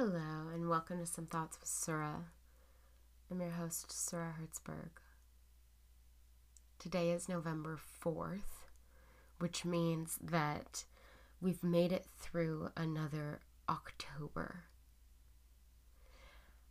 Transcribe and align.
Hello, 0.00 0.46
and 0.54 0.68
welcome 0.68 1.00
to 1.00 1.06
Some 1.06 1.26
Thoughts 1.26 1.58
with 1.58 1.68
Surah. 1.68 2.20
I'm 3.28 3.40
your 3.40 3.50
host, 3.50 3.90
Surah 3.90 4.34
Hertzberg. 4.40 4.90
Today 6.78 7.10
is 7.10 7.28
November 7.28 7.80
4th, 8.00 8.68
which 9.40 9.64
means 9.64 10.16
that 10.22 10.84
we've 11.40 11.64
made 11.64 11.90
it 11.90 12.06
through 12.16 12.70
another 12.76 13.40
October. 13.68 14.66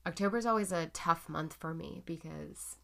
October 0.06 0.38
is 0.38 0.46
always 0.46 0.72
a 0.72 0.90
tough 0.94 1.28
month 1.28 1.54
for 1.60 1.74
me 1.74 2.04
because 2.06 2.78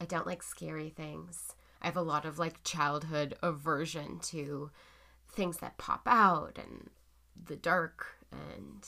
I 0.00 0.06
don't 0.06 0.26
like 0.26 0.42
scary 0.42 0.88
things. 0.88 1.54
I 1.82 1.86
have 1.88 1.98
a 1.98 2.00
lot 2.00 2.24
of 2.24 2.38
like 2.38 2.64
childhood 2.64 3.36
aversion 3.42 4.20
to 4.20 4.70
things 5.30 5.58
that 5.58 5.76
pop 5.76 6.04
out 6.06 6.56
and 6.56 6.88
the 7.36 7.56
dark 7.56 8.06
and 8.32 8.86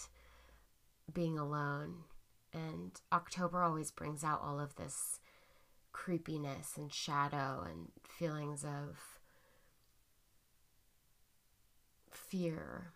being 1.13 1.39
alone. 1.39 2.05
And 2.53 3.01
October 3.13 3.63
always 3.63 3.91
brings 3.91 4.25
out 4.25 4.43
all 4.43 4.59
of 4.59 4.77
this 4.77 5.21
creepiness 5.93 6.77
and 6.77 6.93
shadow 6.93 7.65
and 7.69 7.89
feelings 8.09 8.65
of 8.65 9.19
fear 12.11 12.93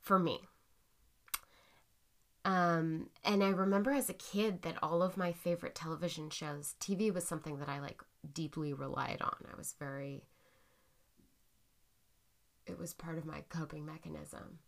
for 0.00 0.18
me. 0.18 0.40
Um, 2.44 3.10
and 3.22 3.44
I 3.44 3.50
remember 3.50 3.92
as 3.92 4.08
a 4.08 4.14
kid 4.14 4.62
that 4.62 4.78
all 4.82 5.02
of 5.02 5.16
my 5.16 5.32
favorite 5.32 5.74
television 5.74 6.30
shows, 6.30 6.74
TV 6.80 7.12
was 7.12 7.26
something 7.26 7.58
that 7.58 7.68
I 7.68 7.80
like 7.80 8.02
deeply 8.32 8.72
relied 8.72 9.20
on. 9.20 9.36
I 9.52 9.56
was 9.56 9.74
very, 9.78 10.24
it 12.66 12.78
was 12.78 12.94
part 12.94 13.18
of 13.18 13.26
my 13.26 13.44
coping 13.50 13.84
mechanism, 13.84 14.58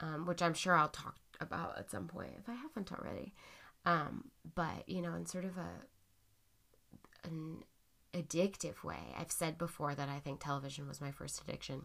um, 0.00 0.26
which 0.26 0.42
I'm 0.42 0.54
sure 0.54 0.74
I'll 0.74 0.88
talk 0.88 1.16
about 1.40 1.78
at 1.78 1.90
some 1.90 2.06
point 2.06 2.32
if 2.38 2.48
I 2.48 2.54
haven't 2.54 2.92
already. 2.92 3.34
Um, 3.84 4.30
but 4.54 4.88
you 4.88 5.02
know, 5.02 5.14
in 5.14 5.26
sort 5.26 5.44
of 5.44 5.56
a 5.56 5.70
an 7.28 7.64
addictive 8.14 8.82
way, 8.82 9.14
I've 9.18 9.32
said 9.32 9.58
before 9.58 9.94
that 9.94 10.08
I 10.08 10.18
think 10.18 10.40
television 10.40 10.88
was 10.88 11.00
my 11.00 11.10
first 11.10 11.40
addiction, 11.42 11.82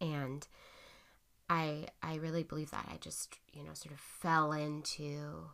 and 0.00 0.46
I 1.48 1.86
I 2.02 2.16
really 2.16 2.42
believe 2.42 2.70
that. 2.70 2.88
I 2.90 2.96
just, 2.98 3.38
you 3.52 3.64
know, 3.64 3.74
sort 3.74 3.92
of 3.92 4.00
fell 4.00 4.52
into 4.52 5.50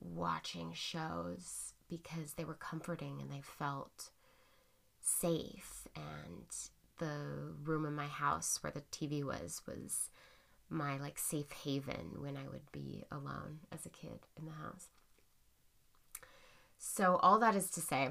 watching 0.00 0.72
shows 0.74 1.74
because 1.88 2.34
they 2.34 2.44
were 2.44 2.54
comforting 2.54 3.20
and 3.20 3.30
they 3.30 3.42
felt 3.42 4.10
safe 5.00 5.86
and 5.94 6.46
the 6.98 7.54
room 7.64 7.84
in 7.84 7.94
my 7.94 8.06
house 8.06 8.58
where 8.62 8.72
the 8.72 8.82
TV 8.92 9.24
was 9.24 9.62
was 9.66 10.08
my 10.72 10.98
like 10.98 11.18
safe 11.18 11.50
haven 11.64 12.16
when 12.18 12.36
I 12.36 12.48
would 12.50 12.70
be 12.72 13.04
alone 13.10 13.60
as 13.70 13.86
a 13.86 13.90
kid 13.90 14.20
in 14.38 14.46
the 14.46 14.52
house. 14.52 14.88
So 16.78 17.16
all 17.16 17.38
that 17.38 17.54
is 17.54 17.70
to 17.70 17.80
say, 17.80 18.10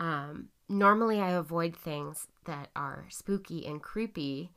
um, 0.00 0.48
normally 0.68 1.20
I 1.20 1.32
avoid 1.32 1.76
things 1.76 2.26
that 2.46 2.70
are 2.74 3.06
spooky 3.10 3.66
and 3.66 3.82
creepy 3.82 4.50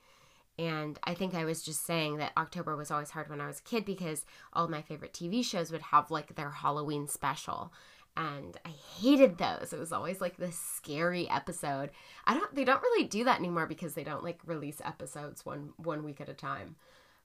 and 0.58 0.98
I 1.04 1.14
think 1.14 1.36
I 1.36 1.44
was 1.44 1.64
just 1.64 1.86
saying 1.86 2.18
that 2.18 2.32
October 2.38 2.78
was 2.78 2.90
always 2.90 3.10
hard 3.10 3.30
when 3.30 3.42
I 3.42 3.48
was 3.48 3.60
a 3.60 3.64
kid 3.64 3.84
because 3.84 4.26
all 4.54 4.68
my 4.68 4.82
favorite 4.82 5.14
TV 5.14 5.44
shows 5.44 5.72
would 5.72 5.82
have 5.82 6.12
like 6.12 6.36
their 6.36 6.50
Halloween 6.50 7.08
special. 7.08 7.74
And 8.18 8.58
I 8.66 8.70
hated 8.70 9.38
those. 9.38 9.74
It 9.74 9.80
was 9.80 9.92
always 9.92 10.22
like 10.22 10.38
this 10.38 10.58
scary 10.58 11.30
episode. 11.30 11.92
I 12.26 12.34
don't 12.34 12.54
they 12.56 12.64
don't 12.64 12.82
really 12.82 13.08
do 13.08 13.26
that 13.26 13.40
anymore 13.40 13.68
because 13.68 13.94
they 13.94 14.06
don't 14.06 14.24
like 14.24 14.40
release 14.46 14.82
episodes 14.84 15.46
one 15.46 15.74
one 15.78 16.04
week 16.04 16.22
at 16.22 16.30
a 16.30 16.34
time. 16.34 16.76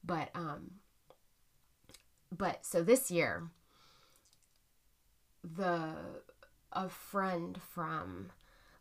But 0.04 0.30
um 0.34 0.72
but 2.36 2.66
so 2.66 2.82
this 2.82 3.10
year 3.10 3.50
the 5.44 5.94
a 6.72 6.88
friend 6.88 7.58
from 7.72 8.32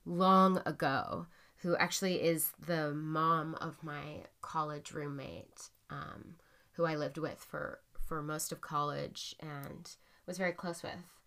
long 0.05 0.61
ago 0.65 1.27
who 1.61 1.75
actually 1.75 2.21
is 2.21 2.53
the 2.65 2.93
mom 2.93 3.55
of 3.55 3.83
my 3.83 4.23
college 4.41 4.91
roommate, 4.91 5.69
um, 5.89 6.35
who 6.73 6.85
I 6.85 6.95
lived 6.95 7.17
with 7.17 7.39
for 7.39 7.79
for 8.05 8.21
most 8.23 8.51
of 8.51 8.61
college 8.61 9.35
and 9.39 9.91
was 10.25 10.37
very 10.37 10.53
close 10.53 10.81
with. 10.81 11.18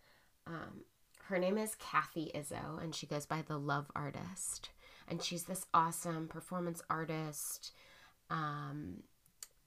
Um, 0.46 0.84
her 1.24 1.38
name 1.38 1.56
is 1.56 1.76
Kathy 1.76 2.30
Izzo, 2.34 2.82
and 2.82 2.94
she 2.94 3.06
goes 3.06 3.26
by 3.26 3.42
the 3.42 3.58
Love 3.58 3.90
Artist. 3.94 4.70
And 5.08 5.22
she's 5.22 5.44
this 5.44 5.66
awesome 5.74 6.28
performance 6.28 6.82
artist, 6.88 7.72
um, 8.30 9.02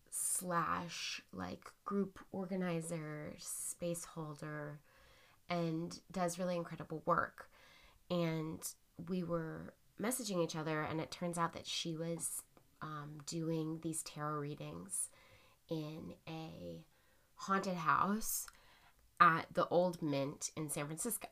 slash 0.09 1.21
like 1.33 1.71
group 1.83 2.19
organizer, 2.31 3.33
space 3.37 4.05
holder, 4.05 4.79
and 5.49 5.99
does 6.11 6.39
really 6.39 6.55
incredible 6.55 7.03
work. 7.05 7.49
And 8.09 8.59
we 9.09 9.23
were 9.23 9.73
messaging 10.01 10.43
each 10.43 10.55
other, 10.55 10.81
and 10.81 10.99
it 10.99 11.11
turns 11.11 11.37
out 11.37 11.53
that 11.53 11.67
she 11.67 11.95
was 11.95 12.41
um, 12.81 13.17
doing 13.25 13.79
these 13.81 14.03
tarot 14.03 14.39
readings 14.39 15.09
in 15.69 16.13
a 16.27 16.83
haunted 17.35 17.75
house 17.75 18.47
at 19.19 19.47
the 19.53 19.67
Old 19.67 20.01
Mint 20.01 20.51
in 20.55 20.69
San 20.69 20.85
Francisco. 20.85 21.27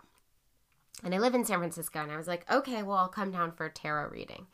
And 1.03 1.13
I 1.13 1.17
live 1.17 1.35
in 1.35 1.45
San 1.45 1.59
Francisco, 1.59 2.01
and 2.01 2.11
I 2.11 2.17
was 2.17 2.27
like, 2.27 2.49
okay, 2.51 2.83
well, 2.83 2.97
I'll 2.97 3.07
come 3.07 3.31
down 3.31 3.51
for 3.51 3.65
a 3.65 3.71
tarot 3.71 4.09
reading. 4.09 4.47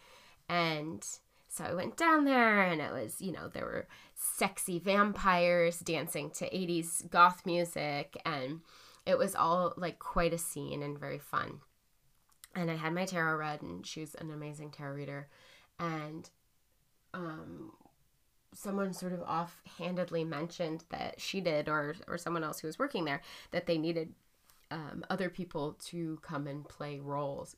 And 0.48 1.06
so 1.48 1.64
I 1.64 1.74
went 1.74 1.96
down 1.96 2.26
there, 2.26 2.62
and 2.62 2.82
it 2.82 2.92
was, 2.92 3.22
you 3.22 3.32
know, 3.32 3.48
there 3.48 3.66
were 3.66 3.88
sexy 4.16 4.80
vampires 4.80 5.80
dancing 5.80 6.32
to 6.32 6.50
80s 6.50 7.10
goth 7.10 7.46
music, 7.46 8.20
and 8.26 8.62
it 9.06 9.18
was 9.18 9.36
all 9.36 9.74
like 9.78 10.00
quite 10.00 10.34
a 10.34 10.38
scene 10.38 10.82
and 10.82 10.98
very 10.98 11.20
fun 11.20 11.60
and 12.56 12.70
I 12.72 12.76
had 12.76 12.94
my 12.94 13.06
tarot 13.06 13.38
read, 13.38 13.62
and 13.62 13.86
she's 13.86 14.16
an 14.16 14.32
amazing 14.32 14.72
tarot 14.72 14.96
reader. 14.96 15.30
And 15.80 16.30
um, 17.14 17.74
someone 18.54 18.94
sort 18.94 19.14
of 19.14 19.22
offhandedly 19.22 20.24
mentioned 20.24 20.86
that 20.90 21.20
she 21.20 21.42
did, 21.42 21.70
or 21.70 21.96
or 22.08 22.18
someone 22.18 22.44
else 22.44 22.60
who 22.60 22.68
was 22.68 22.80
working 22.80 23.06
there, 23.06 23.22
that 23.52 23.66
they 23.66 23.78
needed 23.78 24.14
um, 24.72 25.04
other 25.10 25.30
people 25.30 25.74
to 25.86 26.20
come 26.22 26.48
and 26.48 26.68
play 26.68 27.00
roles, 27.00 27.56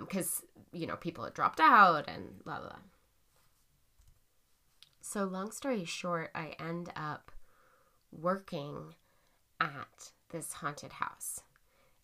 because 0.00 0.42
um, 0.56 0.62
you 0.72 0.86
know 0.86 0.96
people 0.96 1.24
had 1.24 1.34
dropped 1.34 1.60
out 1.60 2.08
and 2.08 2.44
blah 2.44 2.58
blah. 2.58 2.68
blah. 2.68 2.78
So 5.00 5.24
long 5.24 5.52
story 5.52 5.84
short, 5.84 6.30
I 6.34 6.54
end 6.60 6.92
up 6.94 7.32
working 8.12 8.94
at 9.60 10.12
this 10.30 10.52
haunted 10.54 10.92
house 10.92 11.40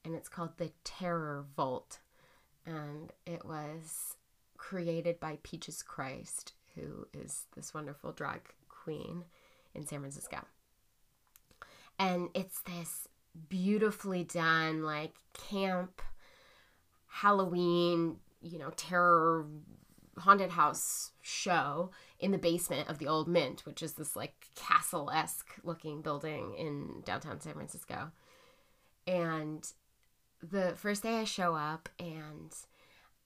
and 0.04 0.14
it's 0.14 0.28
called 0.28 0.56
the 0.58 0.72
Terror 0.84 1.44
Vault. 1.56 2.00
And 2.66 3.12
it 3.26 3.44
was 3.44 4.16
created 4.56 5.20
by 5.20 5.38
Peaches 5.42 5.82
Christ, 5.82 6.52
who 6.74 7.06
is 7.12 7.44
this 7.54 7.74
wonderful 7.74 8.12
drag 8.12 8.40
queen 8.68 9.24
in 9.74 9.86
San 9.86 10.00
Francisco. 10.00 10.38
And 11.98 12.28
it's 12.34 12.60
this 12.62 13.08
beautifully 13.48 14.24
done, 14.24 14.82
like 14.82 15.14
camp, 15.32 16.02
Halloween, 17.06 18.16
you 18.42 18.58
know, 18.58 18.70
terror 18.76 19.46
haunted 20.18 20.50
house 20.50 21.10
show 21.22 21.90
in 22.20 22.30
the 22.30 22.38
basement 22.38 22.88
of 22.88 22.98
the 22.98 23.08
old 23.08 23.26
mint 23.26 23.66
which 23.66 23.82
is 23.82 23.94
this 23.94 24.14
like 24.14 24.46
castle-esque 24.54 25.56
looking 25.64 26.02
building 26.02 26.54
in 26.56 27.02
downtown 27.04 27.40
san 27.40 27.52
francisco 27.52 28.12
and 29.08 29.72
the 30.50 30.74
first 30.76 31.02
day 31.02 31.18
I 31.18 31.24
show 31.24 31.54
up 31.54 31.88
and 31.98 32.54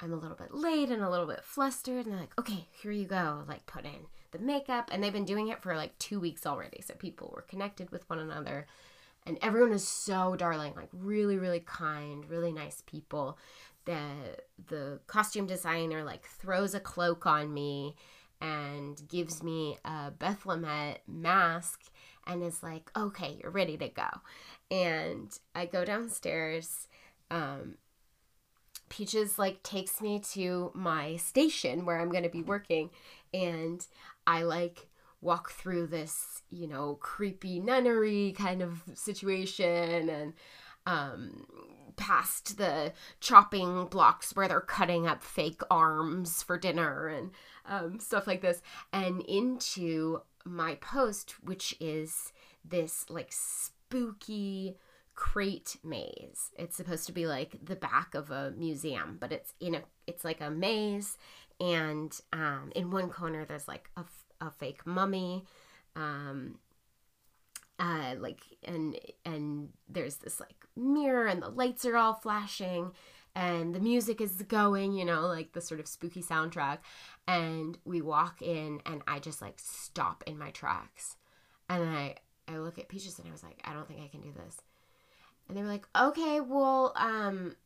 I'm 0.00 0.12
a 0.12 0.16
little 0.16 0.36
bit 0.36 0.54
late 0.54 0.90
and 0.90 1.02
a 1.02 1.10
little 1.10 1.26
bit 1.26 1.44
flustered, 1.44 2.06
and 2.06 2.12
they're 2.12 2.20
like, 2.20 2.38
okay, 2.38 2.68
here 2.80 2.92
you 2.92 3.06
go. 3.06 3.42
Like, 3.48 3.66
put 3.66 3.84
in 3.84 4.06
the 4.30 4.38
makeup. 4.38 4.90
And 4.92 5.02
they've 5.02 5.12
been 5.12 5.24
doing 5.24 5.48
it 5.48 5.62
for 5.62 5.74
like 5.76 5.98
two 5.98 6.20
weeks 6.20 6.46
already. 6.46 6.82
So 6.82 6.94
people 6.94 7.32
were 7.34 7.42
connected 7.42 7.90
with 7.90 8.08
one 8.08 8.18
another. 8.18 8.66
And 9.26 9.38
everyone 9.42 9.72
is 9.72 9.86
so 9.86 10.36
darling, 10.36 10.74
like, 10.76 10.88
really, 10.92 11.36
really 11.36 11.60
kind, 11.60 12.28
really 12.30 12.52
nice 12.52 12.82
people. 12.86 13.38
The, 13.84 13.98
the 14.68 15.00
costume 15.06 15.46
designer 15.46 16.04
like 16.04 16.26
throws 16.26 16.74
a 16.74 16.80
cloak 16.80 17.26
on 17.26 17.52
me 17.52 17.96
and 18.40 19.00
gives 19.08 19.42
me 19.42 19.78
a 19.84 20.10
Bethlehem 20.10 20.94
mask 21.06 21.82
and 22.26 22.42
is 22.42 22.62
like, 22.62 22.90
okay, 22.96 23.38
you're 23.40 23.50
ready 23.50 23.76
to 23.78 23.88
go. 23.88 24.08
And 24.70 25.36
I 25.54 25.66
go 25.66 25.84
downstairs 25.84 26.86
um, 27.30 27.76
Peaches 28.88 29.38
like 29.38 29.62
takes 29.62 30.00
me 30.00 30.20
to 30.32 30.70
my 30.74 31.16
station 31.16 31.84
where 31.84 32.00
I'm 32.00 32.10
going 32.10 32.24
to 32.24 32.28
be 32.28 32.42
working 32.42 32.90
and 33.32 33.84
I 34.26 34.42
like 34.42 34.88
walk 35.20 35.50
through 35.50 35.88
this, 35.88 36.42
you 36.50 36.66
know, 36.66 36.98
creepy 37.00 37.60
nunnery 37.60 38.34
kind 38.36 38.62
of 38.62 38.82
situation 38.94 40.08
and 40.08 40.32
um 40.86 41.46
past 41.98 42.56
the 42.56 42.92
chopping 43.20 43.86
blocks 43.86 44.34
where 44.34 44.48
they're 44.48 44.60
cutting 44.60 45.06
up 45.06 45.22
fake 45.22 45.60
arms 45.70 46.42
for 46.42 46.56
dinner 46.56 47.08
and 47.08 47.32
um, 47.66 48.00
stuff 48.00 48.26
like 48.26 48.40
this, 48.40 48.62
and 48.92 49.20
into 49.22 50.22
my 50.46 50.76
post, 50.76 51.34
which 51.44 51.76
is 51.80 52.32
this 52.64 53.04
like 53.10 53.30
spooky 53.30 54.76
crate 55.18 55.78
maze. 55.82 56.52
It's 56.56 56.76
supposed 56.76 57.06
to 57.06 57.12
be 57.12 57.26
like 57.26 57.58
the 57.60 57.74
back 57.74 58.14
of 58.14 58.30
a 58.30 58.52
museum, 58.56 59.16
but 59.18 59.32
it's 59.32 59.52
in 59.58 59.74
a 59.74 59.82
it's 60.06 60.24
like 60.24 60.40
a 60.40 60.48
maze, 60.48 61.18
and 61.58 62.16
um, 62.32 62.70
in 62.76 62.92
one 62.92 63.10
corner 63.10 63.44
there's 63.44 63.66
like 63.66 63.90
a, 63.96 64.04
a 64.40 64.52
fake 64.52 64.86
mummy. 64.86 65.44
Um, 65.96 66.60
uh, 67.80 68.14
like 68.20 68.42
and 68.62 68.96
and 69.24 69.70
there's 69.88 70.16
this 70.18 70.38
like 70.38 70.68
mirror 70.76 71.26
and 71.26 71.42
the 71.42 71.48
lights 71.48 71.84
are 71.84 71.96
all 71.96 72.14
flashing 72.14 72.92
and 73.34 73.74
the 73.74 73.80
music 73.80 74.20
is 74.20 74.42
going 74.42 74.92
you 74.92 75.04
know 75.04 75.26
like 75.26 75.52
the 75.52 75.60
sort 75.60 75.80
of 75.80 75.88
spooky 75.88 76.22
soundtrack 76.22 76.78
and 77.26 77.78
we 77.84 78.00
walk 78.00 78.40
in 78.40 78.80
and 78.86 79.02
i 79.06 79.18
just 79.18 79.42
like 79.42 79.54
stop 79.58 80.24
in 80.26 80.38
my 80.38 80.50
tracks 80.50 81.16
and 81.68 81.84
i 81.84 82.14
i 82.48 82.56
look 82.58 82.78
at 82.78 82.88
peaches 82.88 83.18
and 83.18 83.28
i 83.28 83.30
was 83.30 83.44
like 83.44 83.60
i 83.64 83.72
don't 83.72 83.86
think 83.86 84.00
i 84.00 84.08
can 84.08 84.20
do 84.20 84.32
this 84.32 84.60
and 85.48 85.56
they 85.56 85.62
were 85.62 85.68
like 85.68 85.88
okay 85.96 86.40
well 86.40 86.92
um 86.96 87.56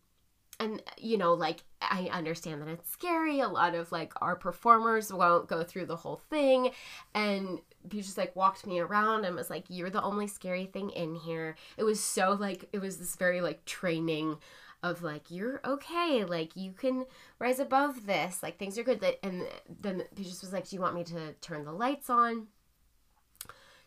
and 0.61 0.83
you 0.99 1.19
know 1.19 1.35
like 1.35 1.65
i 1.81 2.09
understand 2.13 2.63
that 2.63 2.69
it's 2.69 2.91
scary. 2.91 3.41
A 3.41 3.49
lot 3.49 3.75
of 3.75 3.91
like 3.93 4.13
our 4.23 4.37
performers 4.37 5.13
won't 5.13 5.49
go 5.49 5.63
through 5.63 5.87
the 5.87 5.97
whole 5.97 6.21
thing. 6.31 6.71
And 7.15 7.61
he 7.91 8.01
just 8.01 8.17
like 8.17 8.37
walked 8.37 8.67
me 8.67 8.79
around 8.79 9.25
and 9.25 9.35
was 9.35 9.51
like 9.51 9.65
you're 9.69 9.91
the 9.91 10.03
only 10.03 10.27
scary 10.27 10.67
thing 10.67 10.91
in 10.91 11.15
here. 11.17 11.57
It 11.77 11.85
was 11.85 12.01
so 12.01 12.33
like 12.33 12.69
it 12.73 12.79
was 12.81 12.99
this 12.99 13.17
very 13.17 13.41
like 13.41 13.65
training 13.65 14.39
of 14.83 15.03
like 15.03 15.31
you're 15.31 15.61
okay. 15.65 16.25
Like 16.25 16.57
you 16.57 16.73
can 16.73 17.07
rise 17.39 17.59
above 17.59 18.07
this. 18.07 18.43
Like 18.43 18.59
things 18.59 18.79
are 18.79 18.85
good. 18.85 19.05
And 19.23 19.47
then 19.81 20.05
he 20.17 20.25
just 20.25 20.43
was 20.43 20.53
like 20.53 20.69
do 20.69 20.77
you 20.77 20.83
want 20.83 20.95
me 20.95 21.05
to 21.05 21.33
turn 21.41 21.65
the 21.65 21.73
lights 21.73 22.09
on 22.09 22.47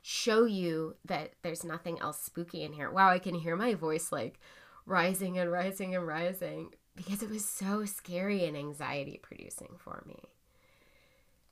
show 0.07 0.46
you 0.46 0.96
that 1.04 1.31
there's 1.42 1.63
nothing 1.63 2.00
else 2.00 2.19
spooky 2.19 2.63
in 2.63 2.74
here 2.74 2.92
wow 2.92 3.10
i 3.10 3.18
can 3.18 3.36
hear 3.36 3.56
my 3.56 3.74
voice 3.74 4.12
like 4.12 4.40
rising 4.86 5.38
and 5.38 5.52
rising 5.52 5.96
and 5.96 6.06
rising 6.06 6.69
because 6.96 7.24
it 7.24 7.30
was 7.30 7.44
so 7.44 7.86
scary 7.86 8.46
and 8.46 8.56
anxiety 8.56 9.19
producing 9.22 9.75
for 9.80 10.04
me 10.07 10.19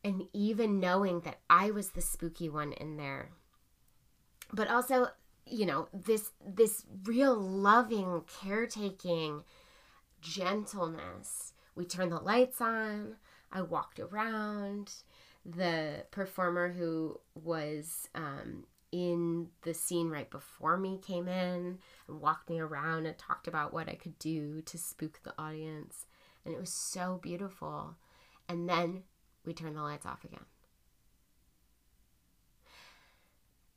and 0.03 0.23
even 0.33 0.79
knowing 0.79 1.21
that 1.21 1.39
I 1.49 1.71
was 1.71 1.89
the 1.89 2.01
spooky 2.01 2.49
one 2.49 2.73
in 2.73 2.97
there. 2.97 3.29
But 4.51 4.69
also, 4.69 5.07
you 5.45 5.65
know, 5.65 5.87
this 5.93 6.31
this 6.45 6.85
real 7.03 7.35
loving, 7.35 8.23
caretaking 8.41 9.43
gentleness. 10.21 11.53
We 11.75 11.85
turned 11.85 12.11
the 12.11 12.19
lights 12.19 12.61
on. 12.61 13.15
I 13.51 13.61
walked 13.61 13.99
around. 13.99 14.93
The 15.45 16.05
performer 16.11 16.71
who 16.71 17.19
was 17.35 18.07
um, 18.15 18.65
in 18.91 19.47
the 19.63 19.73
scene 19.73 20.09
right 20.09 20.29
before 20.29 20.77
me 20.77 20.99
came 21.01 21.27
in 21.27 21.79
and 22.07 22.21
walked 22.21 22.49
me 22.49 22.59
around 22.59 23.05
and 23.05 23.17
talked 23.17 23.47
about 23.47 23.73
what 23.73 23.89
I 23.89 23.95
could 23.95 24.17
do 24.19 24.61
to 24.61 24.77
spook 24.77 25.19
the 25.23 25.33
audience. 25.37 26.05
And 26.45 26.53
it 26.53 26.59
was 26.59 26.71
so 26.71 27.19
beautiful. 27.21 27.95
And 28.47 28.69
then 28.69 29.03
we 29.45 29.53
turn 29.53 29.73
the 29.73 29.81
lights 29.81 30.05
off 30.05 30.23
again. 30.23 30.45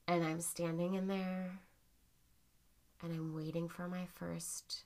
And 0.07 0.25
I'm 0.25 0.41
standing 0.41 0.95
in 0.95 1.09
there 1.09 1.61
and 3.03 3.13
I'm 3.13 3.35
waiting 3.35 3.69
for 3.69 3.89
my 3.89 4.07
first 4.15 4.85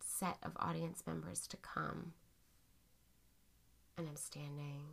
set 0.00 0.38
of 0.42 0.52
audience 0.56 1.02
members 1.06 1.46
to 1.48 1.56
come. 1.56 2.14
And 3.96 4.08
I'm 4.08 4.16
standing 4.16 4.84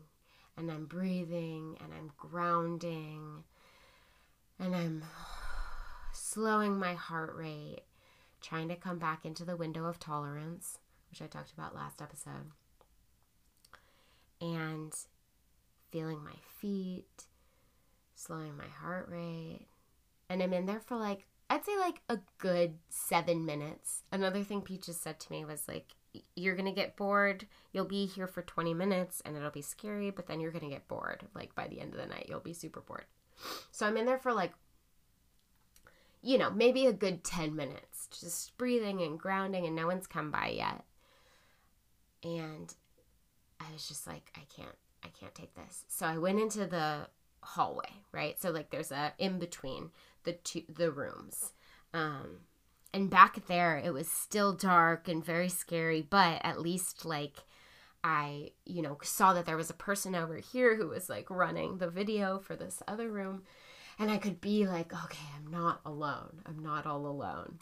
and 0.58 0.72
I'm 0.72 0.86
breathing 0.86 1.78
and 1.82 1.94
I'm 1.94 2.12
grounding 2.18 3.44
and 4.60 4.76
I'm 4.76 5.04
slowing 6.14 6.78
my 6.78 6.94
heart 6.94 7.36
rate, 7.36 7.82
trying 8.42 8.68
to 8.70 8.76
come 8.76 8.98
back 8.98 9.24
into 9.24 9.46
the 9.46 9.56
window 9.56 9.86
of 9.86 10.00
tolerance, 10.00 10.80
which 11.10 11.22
I 11.22 11.28
talked 11.28 11.54
about 11.54 11.76
last 11.76 12.02
episode 12.02 12.52
and 14.42 14.94
feeling 15.92 16.24
my 16.24 16.36
feet, 16.60 17.26
slowing 18.16 18.58
my 18.58 18.68
heart 18.68 19.08
rate. 19.10 19.68
And 20.30 20.42
I'm 20.44 20.54
in 20.54 20.66
there 20.66 20.80
for 20.80 20.98
like, 20.98 21.28
I'd 21.50 21.66
say 21.66 21.78
like 21.78 22.02
a 22.10 22.20
good 22.38 22.76
seven 22.90 23.46
minutes. 23.46 24.04
Another 24.12 24.44
thing 24.44 24.62
Peaches 24.62 25.00
said 25.00 25.20
to 25.22 25.32
me 25.32 25.46
was 25.46 25.68
like, 25.68 25.94
you're 26.36 26.56
going 26.56 26.66
to 26.66 26.72
get 26.72 26.96
bored. 26.96 27.48
You'll 27.72 27.86
be 27.86 28.06
here 28.06 28.28
for 28.28 28.42
20 28.42 28.74
minutes 28.74 29.22
and 29.26 29.36
it'll 29.36 29.52
be 29.52 29.62
scary, 29.62 30.10
but 30.10 30.28
then 30.28 30.40
you're 30.40 30.52
going 30.52 30.64
to 30.64 30.70
get 30.70 30.88
bored. 30.88 31.28
Like 31.36 31.54
by 31.56 31.68
the 31.68 31.80
end 31.80 31.94
of 31.94 32.00
the 32.00 32.08
night, 32.08 32.28
you'll 32.30 32.40
be 32.40 32.54
super 32.54 32.82
bored. 32.82 33.06
So 33.72 33.86
I'm 33.86 33.98
in 33.98 34.06
there 34.06 34.18
for 34.18 34.34
like, 34.34 34.54
you 36.22 36.38
know, 36.38 36.50
maybe 36.50 36.86
a 36.86 36.94
good 36.94 37.24
10 37.24 37.56
minutes, 37.56 38.08
just 38.20 38.58
breathing 38.58 39.02
and 39.02 39.20
grounding, 39.20 39.66
and 39.66 39.76
no 39.76 39.86
one's 39.86 40.08
come 40.08 40.32
by 40.32 40.48
yet. 40.48 40.84
And 42.24 42.74
I 43.60 43.72
was 43.72 43.88
just 43.88 44.08
like, 44.08 44.32
I 44.36 44.42
can't, 44.54 44.76
I 45.04 45.10
can't 45.10 45.36
take 45.36 45.54
this. 45.54 45.86
So 45.88 46.06
I 46.06 46.18
went 46.18 46.40
into 46.40 46.66
the 46.66 47.08
hallway, 47.48 47.90
right? 48.12 48.40
So 48.40 48.52
like 48.52 48.70
there's 48.70 48.92
a 48.92 49.14
in 49.18 49.40
between 49.40 49.92
the 50.24 50.34
two 50.34 50.64
the 50.70 50.92
rooms. 50.92 51.54
Um 51.94 52.42
and 52.94 53.10
back 53.10 53.46
there 53.48 53.78
it 53.78 53.94
was 53.94 54.08
still 54.10 54.54
dark 54.54 55.08
and 55.08 55.24
very 55.24 55.50
scary, 55.50 56.02
but 56.02 56.42
at 56.44 56.62
least 56.62 57.06
like 57.06 57.44
I, 58.04 58.52
you 58.66 58.82
know, 58.82 58.98
saw 59.02 59.34
that 59.34 59.46
there 59.46 59.58
was 59.58 59.70
a 59.70 59.76
person 59.76 60.16
over 60.16 60.38
here 60.38 60.76
who 60.76 60.88
was 60.88 61.10
like 61.10 61.30
running 61.30 61.78
the 61.78 61.90
video 61.90 62.40
for 62.40 62.56
this 62.56 62.82
other 62.88 63.10
room 63.10 63.44
and 64.00 64.12
I 64.12 64.18
could 64.18 64.40
be 64.40 64.68
like, 64.68 64.94
okay, 64.94 65.26
I'm 65.36 65.50
not 65.52 65.82
alone. 65.86 66.42
I'm 66.46 66.60
not 66.60 66.86
all 66.86 67.06
alone. 67.08 67.60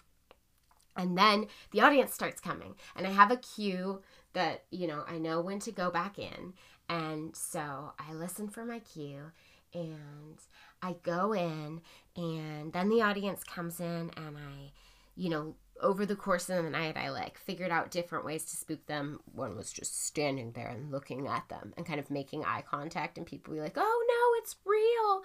And 0.97 1.17
then 1.17 1.47
the 1.71 1.81
audience 1.81 2.13
starts 2.13 2.39
coming, 2.39 2.75
and 2.95 3.05
I 3.05 3.11
have 3.11 3.31
a 3.31 3.37
cue 3.37 4.01
that, 4.33 4.63
you 4.71 4.87
know, 4.87 5.03
I 5.07 5.17
know 5.17 5.41
when 5.41 5.59
to 5.59 5.71
go 5.71 5.91
back 5.91 6.17
in. 6.17 6.53
And 6.87 7.35
so 7.35 7.93
I 7.99 8.13
listen 8.13 8.47
for 8.47 8.63
my 8.63 8.79
cue 8.79 9.31
and 9.73 10.37
I 10.81 10.95
go 11.03 11.33
in, 11.33 11.81
and 12.15 12.71
then 12.71 12.89
the 12.89 13.01
audience 13.01 13.43
comes 13.43 13.81
in, 13.81 14.11
and 14.15 14.37
I, 14.37 14.71
you 15.15 15.29
know, 15.29 15.55
over 15.81 16.05
the 16.05 16.15
course 16.15 16.49
of 16.49 16.63
the 16.63 16.69
night, 16.69 16.97
I 16.97 17.09
like 17.09 17.37
figured 17.37 17.71
out 17.71 17.91
different 17.91 18.25
ways 18.25 18.45
to 18.45 18.55
spook 18.55 18.85
them. 18.85 19.19
One 19.33 19.55
was 19.55 19.71
just 19.71 20.05
standing 20.05 20.53
there 20.53 20.69
and 20.69 20.91
looking 20.91 21.27
at 21.27 21.49
them 21.49 21.73
and 21.75 21.85
kind 21.85 21.99
of 21.99 22.09
making 22.09 22.45
eye 22.45 22.63
contact, 22.69 23.17
and 23.17 23.27
people 23.27 23.53
be 23.53 23.59
like, 23.59 23.77
oh 23.77 24.05
no, 24.07 24.41
it's 24.41 24.55
real. 24.65 25.23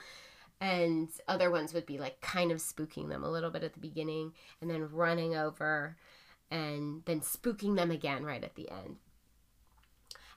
And 0.60 1.08
other 1.26 1.50
ones 1.50 1.72
would 1.72 1.86
be 1.86 1.98
like 1.98 2.20
kind 2.20 2.52
of 2.52 2.58
spooking 2.58 3.08
them 3.08 3.24
a 3.24 3.30
little 3.30 3.50
bit 3.50 3.62
at 3.64 3.72
the 3.72 3.80
beginning 3.80 4.32
and 4.60 4.70
then 4.70 4.90
running 4.90 5.34
over 5.34 5.96
and 6.50 7.02
then 7.06 7.20
spooking 7.20 7.76
them 7.76 7.90
again 7.90 8.24
right 8.24 8.44
at 8.44 8.56
the 8.56 8.70
end. 8.70 8.96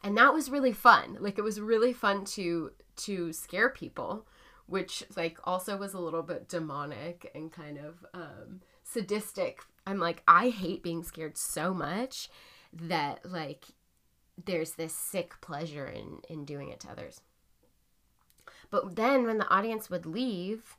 And 0.02 0.18
that 0.18 0.34
was 0.34 0.50
really 0.50 0.72
fun. 0.72 1.18
Like 1.20 1.38
it 1.38 1.44
was 1.44 1.60
really 1.60 1.92
fun 1.92 2.24
to 2.26 2.72
to 2.96 3.34
scare 3.34 3.70
people 3.70 4.26
which 4.66 5.04
like 5.16 5.38
also 5.44 5.78
was 5.78 5.94
a 5.94 6.00
little 6.00 6.24
bit 6.24 6.48
demonic 6.48 7.30
and 7.36 7.52
kind 7.52 7.78
of 7.78 8.06
um 8.14 8.62
sadistic 8.94 9.62
i'm 9.86 10.00
like 10.00 10.24
i 10.28 10.50
hate 10.50 10.84
being 10.84 11.04
scared 11.04 11.38
so 11.38 11.74
much 11.74 12.30
that 12.72 13.20
like 13.26 13.66
there's 14.46 14.72
this 14.72 14.96
sick 14.96 15.34
pleasure 15.42 15.88
in 15.88 16.20
in 16.30 16.46
doing 16.46 16.70
it 16.70 16.80
to 16.80 16.90
others 16.90 17.22
but 18.74 18.96
then 18.96 19.28
when 19.28 19.38
the 19.38 19.48
audience 19.54 19.92
would 19.92 20.08
leave, 20.08 20.78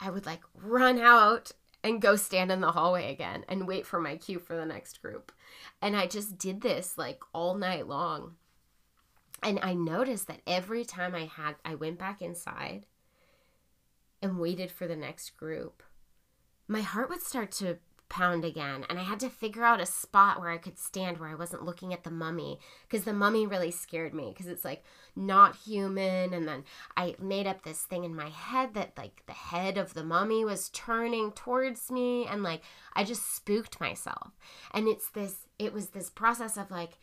I 0.00 0.10
would 0.10 0.26
like 0.26 0.42
run 0.52 0.98
out 0.98 1.52
and 1.84 2.02
go 2.02 2.16
stand 2.16 2.50
in 2.50 2.60
the 2.60 2.72
hallway 2.72 3.12
again 3.12 3.44
and 3.48 3.68
wait 3.68 3.86
for 3.86 4.00
my 4.00 4.16
cue 4.16 4.40
for 4.40 4.56
the 4.56 4.66
next 4.66 5.00
group. 5.00 5.30
And 5.80 5.96
I 5.96 6.08
just 6.08 6.38
did 6.38 6.60
this 6.60 6.98
like 6.98 7.20
all 7.32 7.54
night 7.54 7.86
long. 7.86 8.34
And 9.44 9.60
I 9.62 9.74
noticed 9.74 10.26
that 10.26 10.40
every 10.44 10.84
time 10.84 11.14
I 11.14 11.26
had 11.26 11.54
I 11.64 11.76
went 11.76 12.00
back 12.00 12.20
inside 12.20 12.86
and 14.20 14.40
waited 14.40 14.72
for 14.72 14.88
the 14.88 14.96
next 14.96 15.36
group, 15.36 15.84
my 16.68 16.80
heart 16.80 17.08
would 17.08 17.22
start 17.22 17.50
to 17.52 17.78
pound 18.10 18.44
again 18.44 18.84
and 18.88 18.98
i 18.98 19.02
had 19.02 19.18
to 19.18 19.30
figure 19.30 19.64
out 19.64 19.80
a 19.80 19.86
spot 19.86 20.38
where 20.38 20.50
i 20.50 20.58
could 20.58 20.78
stand 20.78 21.18
where 21.18 21.30
i 21.30 21.34
wasn't 21.34 21.64
looking 21.64 21.92
at 21.92 22.04
the 22.04 22.10
mummy 22.10 22.60
because 22.86 23.04
the 23.04 23.12
mummy 23.12 23.46
really 23.46 23.70
scared 23.70 24.14
me 24.14 24.30
because 24.30 24.46
it's 24.46 24.64
like 24.64 24.84
not 25.16 25.56
human 25.56 26.32
and 26.32 26.46
then 26.46 26.62
i 26.96 27.16
made 27.18 27.46
up 27.46 27.62
this 27.62 27.82
thing 27.82 28.04
in 28.04 28.14
my 28.14 28.28
head 28.28 28.74
that 28.74 28.92
like 28.96 29.22
the 29.26 29.32
head 29.32 29.78
of 29.78 29.94
the 29.94 30.04
mummy 30.04 30.44
was 30.44 30.68
turning 30.68 31.32
towards 31.32 31.90
me 31.90 32.26
and 32.26 32.42
like 32.42 32.62
i 32.92 33.02
just 33.02 33.34
spooked 33.34 33.80
myself. 33.80 34.32
And 34.72 34.88
it's 34.88 35.10
this 35.10 35.46
it 35.58 35.72
was 35.72 35.88
this 35.88 36.10
process 36.10 36.56
of 36.56 36.70
like 36.70 36.98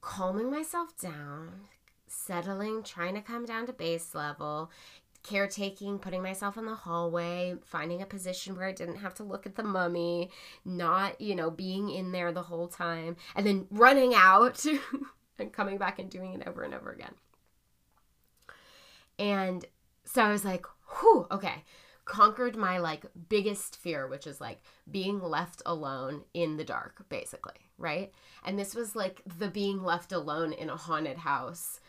calming 0.00 0.50
myself 0.50 0.96
down 0.98 1.62
settling 2.06 2.82
trying 2.82 3.14
to 3.14 3.20
come 3.20 3.44
down 3.44 3.66
to 3.66 3.72
base 3.72 4.14
level 4.14 4.70
caretaking, 5.28 5.98
putting 5.98 6.22
myself 6.22 6.56
in 6.56 6.64
the 6.64 6.74
hallway, 6.74 7.54
finding 7.64 8.00
a 8.00 8.06
position 8.06 8.56
where 8.56 8.66
I 8.66 8.72
didn't 8.72 8.96
have 8.96 9.14
to 9.14 9.24
look 9.24 9.44
at 9.44 9.56
the 9.56 9.62
mummy, 9.62 10.30
not, 10.64 11.20
you 11.20 11.34
know, 11.34 11.50
being 11.50 11.90
in 11.90 12.12
there 12.12 12.32
the 12.32 12.42
whole 12.42 12.68
time, 12.68 13.16
and 13.36 13.46
then 13.46 13.66
running 13.70 14.14
out 14.14 14.64
and 15.38 15.52
coming 15.52 15.76
back 15.76 15.98
and 15.98 16.10
doing 16.10 16.32
it 16.32 16.48
over 16.48 16.62
and 16.62 16.72
over 16.72 16.90
again. 16.90 17.14
And 19.18 19.64
so 20.04 20.22
I 20.22 20.30
was 20.30 20.44
like, 20.44 20.64
whew, 20.98 21.26
okay. 21.30 21.64
Conquered 22.06 22.56
my 22.56 22.78
like 22.78 23.04
biggest 23.28 23.76
fear, 23.76 24.06
which 24.08 24.26
is 24.26 24.40
like 24.40 24.62
being 24.90 25.20
left 25.20 25.60
alone 25.66 26.22
in 26.32 26.56
the 26.56 26.64
dark, 26.64 27.04
basically, 27.10 27.66
right? 27.76 28.12
And 28.46 28.58
this 28.58 28.74
was 28.74 28.96
like 28.96 29.20
the 29.38 29.48
being 29.48 29.82
left 29.82 30.12
alone 30.12 30.54
in 30.54 30.70
a 30.70 30.76
haunted 30.76 31.18
house 31.18 31.80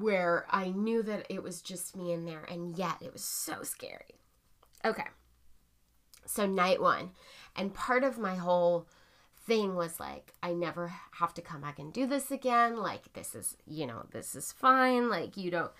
where 0.00 0.46
I 0.50 0.70
knew 0.70 1.02
that 1.02 1.26
it 1.28 1.42
was 1.42 1.62
just 1.62 1.96
me 1.96 2.12
in 2.12 2.24
there, 2.24 2.44
and 2.48 2.76
yet 2.76 2.96
it 3.00 3.12
was 3.12 3.24
so 3.24 3.62
scary. 3.62 4.20
Okay. 4.84 5.06
So, 6.26 6.46
night 6.46 6.80
one. 6.80 7.10
And 7.56 7.74
part 7.74 8.04
of 8.04 8.18
my 8.18 8.34
whole 8.34 8.88
thing 9.46 9.74
was 9.74 10.00
like, 10.00 10.32
I 10.42 10.52
never 10.52 10.92
have 11.12 11.34
to 11.34 11.42
come 11.42 11.60
back 11.60 11.78
and 11.78 11.92
do 11.92 12.06
this 12.06 12.30
again. 12.30 12.76
Like, 12.76 13.12
this 13.12 13.34
is, 13.34 13.56
you 13.66 13.86
know, 13.86 14.06
this 14.10 14.34
is 14.34 14.52
fine. 14.52 15.08
Like, 15.08 15.36
you 15.36 15.50
don't 15.50 15.70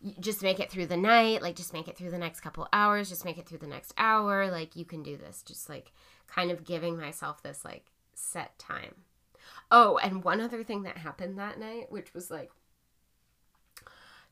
you 0.00 0.14
just 0.20 0.42
make 0.42 0.60
it 0.60 0.70
through 0.70 0.86
the 0.86 0.96
night. 0.96 1.42
Like, 1.42 1.56
just 1.56 1.72
make 1.72 1.88
it 1.88 1.96
through 1.96 2.10
the 2.10 2.18
next 2.18 2.40
couple 2.40 2.68
hours. 2.72 3.08
Just 3.08 3.24
make 3.24 3.38
it 3.38 3.46
through 3.46 3.58
the 3.58 3.66
next 3.66 3.92
hour. 3.98 4.50
Like, 4.50 4.76
you 4.76 4.84
can 4.84 5.02
do 5.02 5.16
this. 5.16 5.42
Just 5.42 5.68
like 5.68 5.92
kind 6.28 6.50
of 6.50 6.64
giving 6.64 6.96
myself 6.96 7.42
this 7.42 7.64
like 7.64 7.86
set 8.14 8.58
time. 8.58 8.94
Oh, 9.70 9.98
and 9.98 10.24
one 10.24 10.40
other 10.40 10.62
thing 10.62 10.82
that 10.82 10.98
happened 10.98 11.38
that 11.38 11.58
night, 11.58 11.90
which 11.90 12.14
was 12.14 12.30
like 12.30 12.50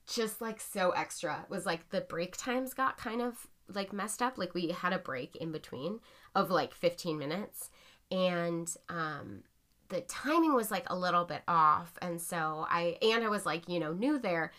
just 0.07 0.41
like 0.41 0.61
so 0.61 0.91
extra. 0.91 1.47
Was 1.49 1.67
like 1.67 1.91
the 1.91 2.01
break 2.01 2.37
times 2.37 2.75
got 2.75 2.97
kind 2.99 3.21
of 3.21 3.47
like 3.73 3.93
messed 3.93 4.23
up. 4.23 4.39
Like 4.39 4.55
we 4.55 4.69
had 4.69 4.93
a 4.93 4.99
break 4.99 5.37
in 5.37 5.53
between 5.53 6.01
of 6.35 6.51
like 6.51 6.75
15 6.75 7.19
minutes. 7.19 7.71
And 8.11 8.73
um 8.89 9.43
the 9.89 10.01
timing 10.03 10.55
was 10.55 10.71
like 10.71 10.89
a 10.89 10.97
little 10.97 11.25
bit 11.25 11.43
off. 11.49 11.93
And 12.01 12.21
so 12.21 12.67
i 12.69 12.97
and 13.03 13.25
i 13.25 13.29
was 13.29 13.47
like 13.47 13.69
you 13.69 13.81
know 13.81 13.93
new 13.93 14.19
there. 14.19 14.53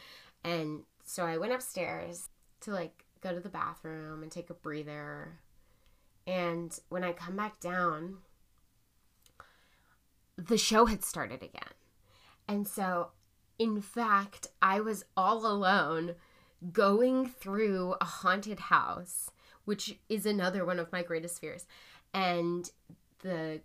And 0.44 0.84
so 1.04 1.26
i 1.26 1.38
went 1.38 1.54
upstairs 1.54 2.30
to 2.62 2.72
like 2.72 3.06
go 3.22 3.34
to 3.34 3.40
the 3.40 3.50
bathroom 3.50 4.24
and 4.24 4.32
take 4.32 4.50
a 4.50 4.54
breather. 4.54 5.40
And 6.26 6.78
when 6.90 7.04
i 7.04 7.14
come 7.14 7.38
back 7.38 7.60
down 7.60 8.18
the 10.38 10.58
show 10.58 10.86
had 10.86 11.04
started 11.04 11.42
again. 11.42 11.74
And 12.48 12.68
so 12.68 13.10
in 13.60 13.82
fact, 13.82 14.48
I 14.62 14.80
was 14.80 15.06
all 15.16 15.46
alone 15.46 16.16
going 16.72 17.28
through 17.28 17.96
a 18.02 18.06
haunted 18.06 18.60
house, 18.60 19.32
which 19.66 20.00
is 20.10 20.26
another 20.26 20.66
one 20.66 20.80
of 20.80 20.92
my 20.92 21.04
greatest 21.04 21.40
fears. 21.40 21.66
And 22.14 22.70
the 23.20 23.62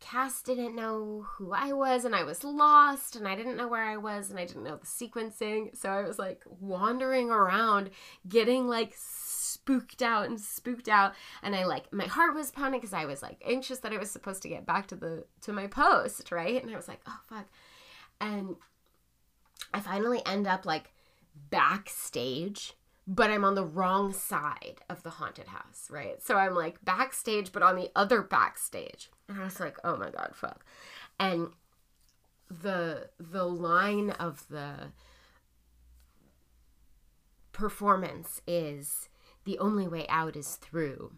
cast 0.00 0.46
didn't 0.46 0.76
know 0.76 1.26
who 1.36 1.52
I 1.52 1.72
was, 1.72 2.04
and 2.04 2.14
I 2.14 2.24
was 2.24 2.44
lost, 2.44 3.16
and 3.16 3.26
I 3.26 3.34
didn't 3.34 3.56
know 3.56 3.68
where 3.68 3.84
I 3.84 3.96
was, 3.96 4.30
and 4.30 4.38
I 4.38 4.44
didn't 4.44 4.64
know 4.64 4.76
the 4.76 4.86
sequencing. 4.86 5.76
So 5.76 5.88
I 5.88 6.02
was 6.02 6.18
like 6.18 6.44
wandering 6.60 7.30
around, 7.30 7.90
getting 8.28 8.68
like 8.68 8.94
spooked 8.96 10.02
out 10.02 10.26
and 10.26 10.40
spooked 10.40 10.88
out 10.88 11.14
and 11.42 11.54
i 11.54 11.64
like 11.64 11.90
my 11.92 12.06
heart 12.06 12.34
was 12.34 12.50
pounding 12.50 12.80
because 12.80 12.92
i 12.92 13.04
was 13.04 13.22
like 13.22 13.40
anxious 13.46 13.78
that 13.78 13.92
i 13.92 13.96
was 13.96 14.10
supposed 14.10 14.42
to 14.42 14.48
get 14.48 14.66
back 14.66 14.86
to 14.86 14.96
the 14.96 15.24
to 15.40 15.52
my 15.52 15.66
post 15.66 16.32
right 16.32 16.62
and 16.62 16.72
i 16.72 16.76
was 16.76 16.88
like 16.88 17.00
oh 17.06 17.20
fuck 17.28 17.46
and 18.20 18.56
I 19.74 19.80
finally 19.80 20.22
end 20.24 20.46
up 20.46 20.64
like 20.64 20.92
backstage, 21.50 22.74
but 23.08 23.28
I'm 23.28 23.44
on 23.44 23.56
the 23.56 23.64
wrong 23.64 24.12
side 24.12 24.76
of 24.88 25.02
the 25.02 25.10
haunted 25.10 25.48
house, 25.48 25.88
right? 25.90 26.22
So 26.22 26.36
I'm 26.36 26.54
like 26.54 26.84
backstage, 26.84 27.50
but 27.50 27.64
on 27.64 27.74
the 27.74 27.90
other 27.96 28.22
backstage. 28.22 29.10
And 29.28 29.40
I 29.40 29.44
was 29.44 29.58
like, 29.58 29.76
oh 29.82 29.96
my 29.96 30.10
God, 30.10 30.30
fuck. 30.32 30.64
And 31.18 31.48
the 32.48 33.08
the 33.18 33.44
line 33.44 34.10
of 34.10 34.46
the 34.48 34.92
performance 37.50 38.40
is 38.46 39.08
the 39.44 39.58
only 39.58 39.88
way 39.88 40.06
out 40.08 40.36
is 40.36 40.54
through. 40.54 41.14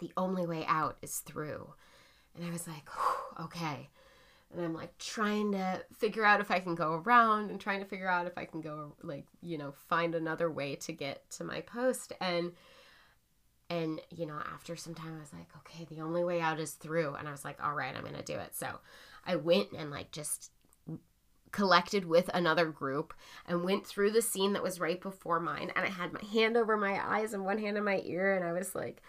The 0.00 0.10
only 0.16 0.46
way 0.46 0.64
out 0.66 0.96
is 1.00 1.20
through. 1.20 1.74
And 2.34 2.44
I 2.44 2.50
was 2.50 2.66
like, 2.66 2.88
okay 3.40 3.88
and 4.52 4.64
I'm 4.64 4.74
like 4.74 4.96
trying 4.98 5.52
to 5.52 5.82
figure 5.96 6.24
out 6.24 6.40
if 6.40 6.50
I 6.50 6.60
can 6.60 6.74
go 6.74 7.02
around 7.04 7.50
and 7.50 7.60
trying 7.60 7.80
to 7.80 7.86
figure 7.86 8.08
out 8.08 8.26
if 8.26 8.38
I 8.38 8.44
can 8.44 8.60
go 8.60 8.94
like 9.02 9.26
you 9.40 9.58
know 9.58 9.72
find 9.88 10.14
another 10.14 10.50
way 10.50 10.76
to 10.76 10.92
get 10.92 11.28
to 11.32 11.44
my 11.44 11.60
post. 11.60 12.12
And 12.20 12.52
and 13.68 14.00
you 14.10 14.26
know 14.26 14.38
after 14.52 14.76
some 14.76 14.94
time 14.94 15.16
I 15.16 15.20
was 15.20 15.32
like 15.32 15.48
okay 15.58 15.84
the 15.84 16.02
only 16.02 16.24
way 16.24 16.40
out 16.40 16.60
is 16.60 16.72
through. 16.72 17.14
And 17.14 17.28
I 17.28 17.32
was 17.32 17.44
like 17.44 17.62
all 17.62 17.74
right 17.74 17.94
I'm 17.94 18.02
going 18.02 18.14
to 18.14 18.22
do 18.22 18.38
it. 18.38 18.54
So 18.54 18.68
I 19.26 19.36
went 19.36 19.72
and 19.72 19.90
like 19.90 20.12
just 20.12 20.50
collected 21.52 22.04
with 22.04 22.28
another 22.34 22.66
group 22.66 23.14
and 23.46 23.64
went 23.64 23.86
through 23.86 24.10
the 24.10 24.22
scene 24.22 24.52
that 24.52 24.62
was 24.62 24.78
right 24.78 25.00
before 25.00 25.40
mine. 25.40 25.72
And 25.74 25.86
I 25.86 25.88
had 25.88 26.12
my 26.12 26.22
hand 26.32 26.56
over 26.56 26.76
my 26.76 27.00
eyes 27.02 27.32
and 27.32 27.44
one 27.44 27.58
hand 27.58 27.78
in 27.78 27.84
my 27.84 28.02
ear. 28.04 28.34
And 28.34 28.44
I 28.44 28.52
was 28.52 28.74
like 28.74 29.02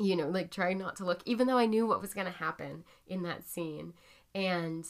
you 0.00 0.16
know, 0.16 0.28
like 0.28 0.50
trying 0.50 0.78
not 0.78 0.96
to 0.96 1.04
look, 1.04 1.20
even 1.26 1.46
though 1.46 1.58
I 1.58 1.66
knew 1.66 1.86
what 1.86 2.00
was 2.00 2.14
going 2.14 2.26
to 2.26 2.32
happen 2.32 2.84
in 3.06 3.22
that 3.22 3.46
scene. 3.46 3.92
And 4.34 4.86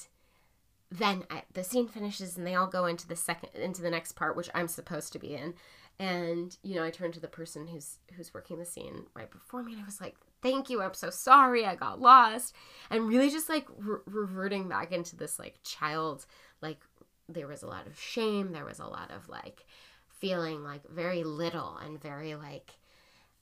then 0.91 1.25
I, 1.31 1.43
the 1.53 1.65
scene 1.65 1.89
finishes 1.89 2.37
and 2.37 2.47
they 2.47 2.55
all 2.55 2.67
go 2.67 2.87
into 2.87 3.07
the 3.07 3.17
second 3.17 3.51
into 3.55 3.83
the 3.83 3.91
next 3.91 4.13
part 4.13 4.37
which 4.37 4.51
i'm 4.55 4.69
supposed 4.69 5.13
to 5.13 5.19
be 5.19 5.35
in 5.35 5.55
and 5.99 6.57
you 6.63 6.75
know 6.75 6.85
i 6.85 6.91
turned 6.91 7.15
to 7.15 7.21
the 7.21 7.29
person 7.29 7.69
who's 7.69 7.99
who's 8.17 8.35
working 8.35 8.59
the 8.59 8.65
scene 8.65 9.07
right 9.15 9.31
before 9.31 9.63
me 9.63 9.73
and 9.73 9.83
i 9.83 9.85
was 9.85 10.01
like 10.01 10.17
thank 10.43 10.69
you 10.69 10.83
i'm 10.83 10.95
so 10.95 11.11
sorry 11.11 11.65
i 11.65 11.75
got 11.75 12.01
lost 12.01 12.55
and 12.91 13.07
really 13.07 13.31
just 13.31 13.49
like 13.49 13.67
re- 13.79 14.01
reverting 14.07 14.69
back 14.69 14.91
into 14.91 15.15
this 15.15 15.39
like 15.39 15.61
child 15.63 16.27
like 16.61 16.81
there 17.29 17.47
was 17.47 17.63
a 17.63 17.69
lot 17.69 17.87
of 17.87 17.99
shame 17.99 18.53
there 18.53 18.65
was 18.65 18.81
a 18.81 18.87
lot 18.87 19.11
of 19.13 19.29
like 19.29 19.65
feeling 20.09 20.65
like 20.65 20.83
very 20.91 21.23
little 21.23 21.79
and 21.85 22.03
very 22.03 22.35
like 22.35 22.73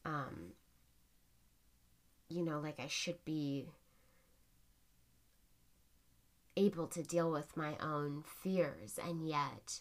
um 0.05 0.53
you 2.29 2.45
know 2.45 2.61
like 2.61 2.79
i 2.81 2.87
should 2.87 3.25
be 3.25 3.67
able 6.57 6.87
to 6.89 7.03
deal 7.03 7.31
with 7.31 7.57
my 7.57 7.77
own 7.81 8.25
fears 8.43 8.99
and 9.05 9.29
yet 9.29 9.81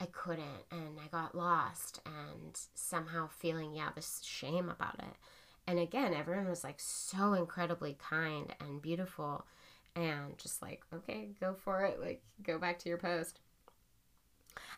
I 0.00 0.06
couldn't 0.06 0.64
and 0.70 0.98
I 1.04 1.08
got 1.08 1.34
lost 1.34 2.00
and 2.06 2.58
somehow 2.74 3.28
feeling 3.28 3.74
yeah 3.74 3.90
this 3.94 4.20
shame 4.24 4.68
about 4.68 4.98
it. 5.00 5.16
And 5.66 5.78
again, 5.78 6.14
everyone 6.14 6.48
was 6.48 6.64
like 6.64 6.78
so 6.78 7.34
incredibly 7.34 7.98
kind 7.98 8.54
and 8.60 8.80
beautiful 8.80 9.44
and 9.94 10.38
just 10.38 10.62
like, 10.62 10.82
okay, 10.94 11.30
go 11.40 11.52
for 11.52 11.84
it, 11.84 12.00
like 12.00 12.22
go 12.42 12.58
back 12.58 12.78
to 12.80 12.88
your 12.88 12.98
post. 12.98 13.40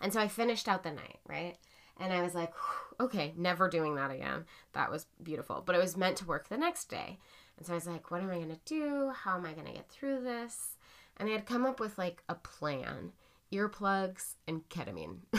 And 0.01 0.13
so 0.13 0.21
I 0.21 0.29
finished 0.29 0.69
out 0.69 0.83
the 0.83 0.91
night, 0.91 1.19
right? 1.29 1.57
And 2.01 2.13
I 2.13 2.23
was 2.23 2.35
like, 2.35 2.53
okay, 2.99 3.35
never 3.37 3.69
doing 3.69 3.95
that 3.95 4.11
again. 4.11 4.47
That 4.73 4.91
was 4.91 5.07
beautiful. 5.23 5.63
But 5.65 5.77
it 5.77 5.81
was 5.81 5.97
meant 5.97 6.17
to 6.17 6.27
work 6.27 6.49
the 6.49 6.57
next 6.57 6.87
day. 6.87 7.19
And 7.57 7.67
so 7.67 7.75
I 7.75 7.77
was 7.77 7.87
like, 7.87 8.11
what 8.11 8.23
am 8.23 8.31
I 8.31 8.37
going 8.37 8.49
to 8.49 8.61
do? 8.65 9.13
How 9.15 9.37
am 9.37 9.45
I 9.45 9.53
going 9.53 9.67
to 9.67 9.73
get 9.73 9.91
through 9.91 10.23
this? 10.23 10.77
and 11.21 11.29
I 11.29 11.33
had 11.33 11.47
come 11.47 11.67
up 11.67 11.79
with 11.79 11.99
like 11.99 12.23
a 12.29 12.35
plan 12.35 13.13
earplugs 13.53 14.37
and 14.49 14.67
ketamine. 14.71 15.19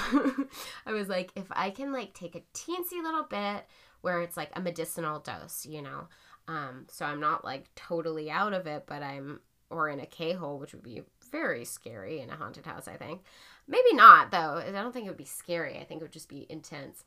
I 0.86 0.94
was 0.94 1.10
like, 1.10 1.32
if 1.36 1.48
I 1.50 1.72
can 1.72 1.92
like 1.92 2.14
take 2.14 2.36
a 2.36 2.44
teensy 2.54 3.02
little 3.02 3.24
bit 3.24 3.66
where 4.02 4.22
it's 4.22 4.38
like 4.38 4.52
a 4.54 4.62
medicinal 4.62 5.20
dose, 5.20 5.66
you 5.66 5.82
know, 5.82 6.08
um, 6.48 6.86
so 6.90 7.06
I'm 7.06 7.20
not 7.20 7.44
like 7.44 7.74
totally 7.76 8.30
out 8.30 8.54
of 8.54 8.68
it, 8.68 8.84
but 8.86 9.02
I'm 9.02 9.40
or 9.72 9.90
in 9.90 10.00
a 10.00 10.06
K 10.06 10.34
hole, 10.34 10.60
which 10.60 10.74
would 10.74 10.84
be 10.84 11.02
very 11.32 11.66
scary 11.66 12.20
in 12.20 12.30
a 12.30 12.36
haunted 12.36 12.66
house. 12.66 12.88
I 12.88 12.98
think 12.98 13.22
maybe 13.72 13.94
not 13.94 14.30
though. 14.30 14.58
I 14.58 14.72
don't 14.72 14.92
think 14.92 15.08
it 15.08 15.10
would 15.10 15.18
be 15.18 15.26
scary. 15.26 15.80
I 15.80 15.84
think 15.86 16.02
it 16.02 16.04
would 16.04 16.12
just 16.12 16.30
be 16.30 16.46
intense. 16.50 17.04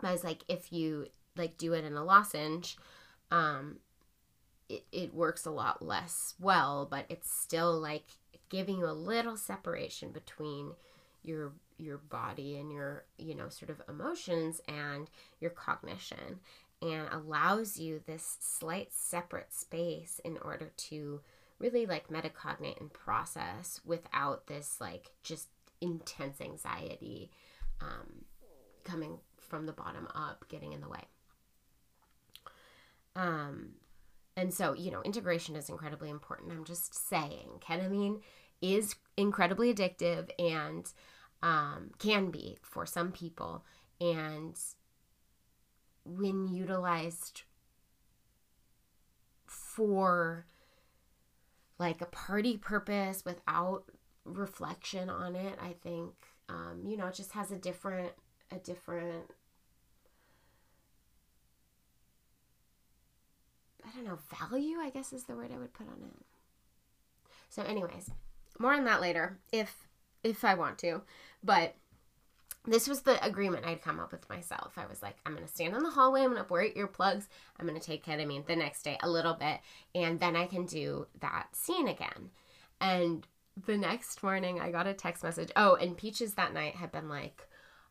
But 0.00 0.08
I 0.08 0.12
was 0.12 0.24
like, 0.24 0.42
if 0.48 0.72
you 0.72 1.06
like 1.36 1.58
do 1.58 1.74
it 1.74 1.84
in 1.84 1.94
a 1.94 2.04
lozenge, 2.04 2.76
um, 3.30 3.76
it, 4.68 4.84
it 4.90 5.14
works 5.14 5.46
a 5.46 5.50
lot 5.50 5.84
less 5.84 6.34
well, 6.40 6.88
but 6.90 7.04
it's 7.08 7.30
still 7.30 7.78
like 7.78 8.06
giving 8.48 8.78
you 8.78 8.86
a 8.86 8.92
little 8.92 9.36
separation 9.36 10.10
between 10.10 10.72
your 11.22 11.52
your 11.78 11.98
body 11.98 12.56
and 12.56 12.72
your 12.72 13.04
you 13.18 13.34
know 13.34 13.48
sort 13.48 13.70
of 13.70 13.82
emotions 13.88 14.60
and 14.68 15.10
your 15.40 15.50
cognition 15.50 16.40
and 16.80 17.08
allows 17.10 17.78
you 17.78 18.00
this 18.06 18.36
slight 18.40 18.92
separate 18.92 19.52
space 19.52 20.20
in 20.24 20.38
order 20.38 20.70
to 20.76 21.20
really 21.58 21.86
like 21.86 22.08
metacognate 22.08 22.80
and 22.80 22.92
process 22.92 23.80
without 23.84 24.46
this 24.46 24.76
like 24.80 25.10
just 25.22 25.48
intense 25.80 26.40
anxiety 26.40 27.30
um, 27.80 28.24
coming 28.84 29.18
from 29.38 29.66
the 29.66 29.72
bottom 29.72 30.08
up 30.14 30.44
getting 30.48 30.72
in 30.72 30.80
the 30.80 30.88
way 30.88 31.04
um, 33.16 33.70
and 34.36 34.52
so, 34.52 34.74
you 34.74 34.90
know, 34.90 35.02
integration 35.02 35.56
is 35.56 35.70
incredibly 35.70 36.10
important. 36.10 36.52
I'm 36.52 36.64
just 36.64 36.94
saying, 36.94 37.60
ketamine 37.60 38.20
is 38.60 38.94
incredibly 39.16 39.72
addictive 39.74 40.28
and 40.38 40.92
um, 41.42 41.90
can 41.98 42.30
be 42.30 42.58
for 42.60 42.84
some 42.84 43.10
people. 43.12 43.64
And 44.00 44.54
when 46.04 46.48
utilized 46.48 47.42
for 49.46 50.46
like 51.78 52.02
a 52.02 52.06
party 52.06 52.58
purpose 52.58 53.24
without 53.24 53.84
reflection 54.26 55.08
on 55.08 55.34
it, 55.36 55.58
I 55.62 55.74
think, 55.82 56.12
um, 56.48 56.82
you 56.86 56.96
know, 56.96 57.06
it 57.06 57.14
just 57.14 57.32
has 57.32 57.50
a 57.50 57.56
different, 57.56 58.12
a 58.50 58.56
different, 58.56 59.30
I 63.84 63.88
don't 63.94 64.04
know, 64.04 64.18
value, 64.38 64.78
I 64.80 64.90
guess 64.90 65.12
is 65.12 65.24
the 65.24 65.34
word 65.36 65.50
I 65.54 65.58
would 65.58 65.72
put 65.72 65.86
on 65.88 66.02
it. 66.02 66.26
So, 67.48 67.62
anyways, 67.62 68.10
more 68.58 68.74
on 68.74 68.84
that 68.84 69.00
later 69.00 69.38
if 69.52 69.86
if 70.22 70.44
I 70.44 70.54
want 70.54 70.78
to. 70.78 71.02
But 71.44 71.76
this 72.64 72.88
was 72.88 73.02
the 73.02 73.24
agreement 73.24 73.64
I'd 73.64 73.82
come 73.82 74.00
up 74.00 74.10
with 74.10 74.28
myself. 74.28 74.72
I 74.76 74.86
was 74.86 75.02
like, 75.02 75.16
I'm 75.24 75.34
gonna 75.34 75.46
stand 75.46 75.74
in 75.74 75.82
the 75.82 75.90
hallway, 75.90 76.22
I'm 76.22 76.32
gonna 76.32 76.46
wear 76.48 76.68
earplugs, 76.68 77.28
I'm 77.58 77.66
gonna 77.66 77.80
take 77.80 78.04
ketamine 78.04 78.46
the 78.46 78.56
next 78.56 78.82
day 78.82 78.98
a 79.02 79.08
little 79.08 79.34
bit, 79.34 79.60
and 79.94 80.18
then 80.18 80.34
I 80.34 80.46
can 80.46 80.66
do 80.66 81.06
that 81.20 81.54
scene 81.54 81.86
again. 81.86 82.30
And 82.80 83.26
the 83.64 83.76
next 83.76 84.22
morning 84.22 84.60
I 84.60 84.70
got 84.70 84.86
a 84.86 84.94
text 84.94 85.22
message. 85.24 85.50
Oh, 85.56 85.74
and 85.76 85.96
Peaches 85.96 86.34
that 86.34 86.52
night 86.52 86.74
had 86.74 86.92
been 86.92 87.08
like, 87.08 87.48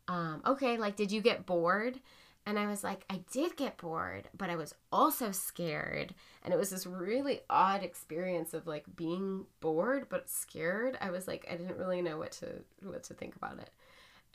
um, 0.07 0.41
okay, 0.45 0.77
like, 0.77 0.95
did 0.95 1.11
you 1.11 1.21
get 1.21 1.45
bored? 1.45 1.99
And 2.47 2.59
I 2.59 2.67
was 2.67 2.83
like, 2.83 3.05
I 3.09 3.21
did 3.31 3.57
get 3.57 3.77
bored, 3.77 4.29
but 4.37 4.51
I 4.51 4.55
was 4.55 4.75
also 4.91 5.31
scared. 5.31 6.13
And 6.43 6.53
it 6.53 6.57
was 6.57 6.69
this 6.69 6.85
really 6.85 7.41
odd 7.49 7.81
experience 7.81 8.53
of 8.53 8.67
like 8.67 8.83
being 8.95 9.47
bored 9.61 10.07
but 10.09 10.29
scared. 10.29 10.95
I 11.01 11.09
was 11.09 11.27
like, 11.27 11.47
I 11.49 11.55
didn't 11.55 11.77
really 11.77 12.03
know 12.03 12.19
what 12.19 12.33
to 12.33 12.47
what 12.83 13.03
to 13.05 13.15
think 13.15 13.35
about 13.35 13.57
it. 13.57 13.71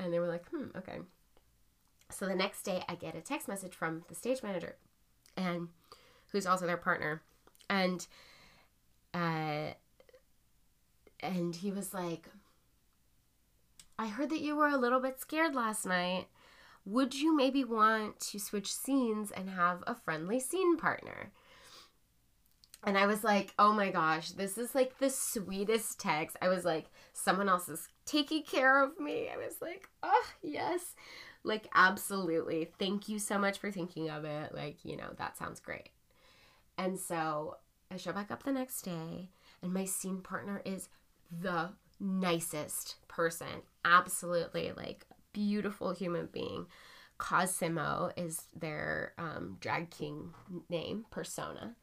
And 0.00 0.12
they 0.12 0.18
were 0.18 0.26
like, 0.26 0.49
hmm, 0.49 0.76
okay. 0.76 0.99
So 2.10 2.26
the 2.26 2.34
next 2.34 2.62
day 2.62 2.82
I 2.88 2.96
get 2.96 3.14
a 3.14 3.20
text 3.20 3.46
message 3.46 3.75
from 3.75 4.02
the 4.08 4.16
stage 4.16 4.42
manager 4.42 4.75
and 5.37 5.68
who's 6.32 6.46
also 6.46 6.66
their 6.66 6.76
partner. 6.76 7.22
And 7.68 8.04
uh 9.14 9.75
and 11.23 11.55
he 11.57 11.71
was 11.71 11.95
like, 11.95 12.29
I 13.99 14.09
heard 14.09 14.31
that 14.31 14.41
you 14.41 14.57
were 14.57 14.69
a 14.69 14.79
little 14.79 15.00
bit 15.00 15.21
scared 15.21 15.55
last 15.55 15.87
night 15.87 16.27
would 16.85 17.15
you 17.15 17.37
maybe 17.37 17.65
want 17.65 18.19
to 18.19 18.39
switch 18.39 18.73
scenes 18.73 19.31
and 19.31 19.50
have 19.50 19.85
a 19.87 19.95
friendly 19.95 20.41
scene 20.41 20.77
partner? 20.77 21.31
And 22.83 22.97
I 22.97 23.07
was 23.07 23.23
like, 23.23 23.53
oh 23.59 23.73
my 23.73 23.91
gosh, 23.91 24.31
this 24.31 24.57
is 24.57 24.75
like 24.75 24.99
the 24.99 25.11
sweetest 25.11 26.00
text. 26.00 26.37
I 26.41 26.49
was 26.49 26.65
like, 26.65 26.87
someone 27.12 27.49
else 27.49 27.69
is 27.69 27.89
taking 28.07 28.43
care 28.43 28.83
of 28.83 28.99
me. 28.99 29.29
I 29.33 29.37
was 29.37 29.57
like, 29.61 29.89
oh, 30.03 30.27
yes. 30.43 30.95
Like, 31.45 31.69
absolutely. 31.75 32.71
Thank 32.79 33.09
you 33.09 33.19
so 33.19 33.39
much 33.39 33.59
for 33.59 33.71
thinking 33.71 34.09
of 34.09 34.25
it. 34.25 34.55
Like, 34.55 34.79
you 34.83 34.97
know, 34.97 35.11
that 35.19 35.37
sounds 35.37 35.61
great. 35.61 35.91
And 36.79 36.99
so 36.99 37.59
I 37.91 37.99
show 37.99 38.12
back 38.12 38.31
up 38.31 38.45
the 38.45 38.53
next 38.53 38.81
day, 38.83 39.29
and 39.62 39.75
my 39.75 39.85
scene 39.85 40.23
partner 40.23 40.62
is 40.65 40.89
the 41.30 41.70
nicest 41.99 42.96
person. 43.08 43.62
Absolutely. 43.84 44.72
Like, 44.76 45.06
beautiful 45.32 45.92
human 45.92 46.28
being. 46.32 46.66
Cosimo 47.18 48.10
is 48.16 48.46
their 48.58 49.12
um, 49.18 49.58
drag 49.60 49.90
king 49.90 50.32
name, 50.68 51.04
persona. 51.10 51.76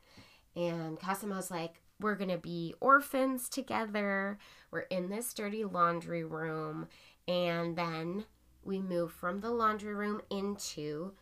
And 0.55 0.99
Cosimo's 0.99 1.51
like, 1.51 1.81
we're 1.99 2.15
going 2.15 2.31
to 2.31 2.37
be 2.37 2.73
orphans 2.79 3.47
together. 3.47 4.39
We're 4.71 4.81
in 4.81 5.09
this 5.09 5.33
dirty 5.33 5.63
laundry 5.63 6.23
room. 6.23 6.87
And 7.27 7.75
then 7.75 8.25
we 8.63 8.79
move 8.79 9.11
from 9.11 9.41
the 9.41 9.51
laundry 9.51 9.93
room 9.93 10.21
into 10.29 11.13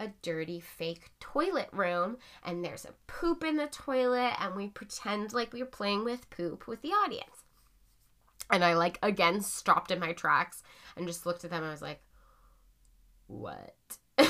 a 0.00 0.08
dirty 0.22 0.60
fake 0.60 1.10
toilet 1.20 1.68
room. 1.72 2.16
And 2.42 2.64
there's 2.64 2.86
a 2.86 2.94
poop 3.06 3.44
in 3.44 3.56
the 3.56 3.66
toilet. 3.66 4.32
And 4.40 4.54
we 4.56 4.68
pretend 4.68 5.34
like 5.34 5.52
we 5.52 5.62
we're 5.62 5.68
playing 5.68 6.04
with 6.04 6.30
poop 6.30 6.66
with 6.66 6.80
the 6.80 6.92
audience. 6.92 7.44
And 8.50 8.64
I 8.64 8.74
like 8.74 8.98
again 9.02 9.40
stopped 9.40 9.90
in 9.90 9.98
my 9.98 10.12
tracks 10.12 10.62
and 10.96 11.06
just 11.06 11.26
looked 11.26 11.44
at 11.44 11.50
them. 11.50 11.64
I 11.64 11.70
was 11.70 11.82
like, 11.82 12.02
what? 13.26 13.74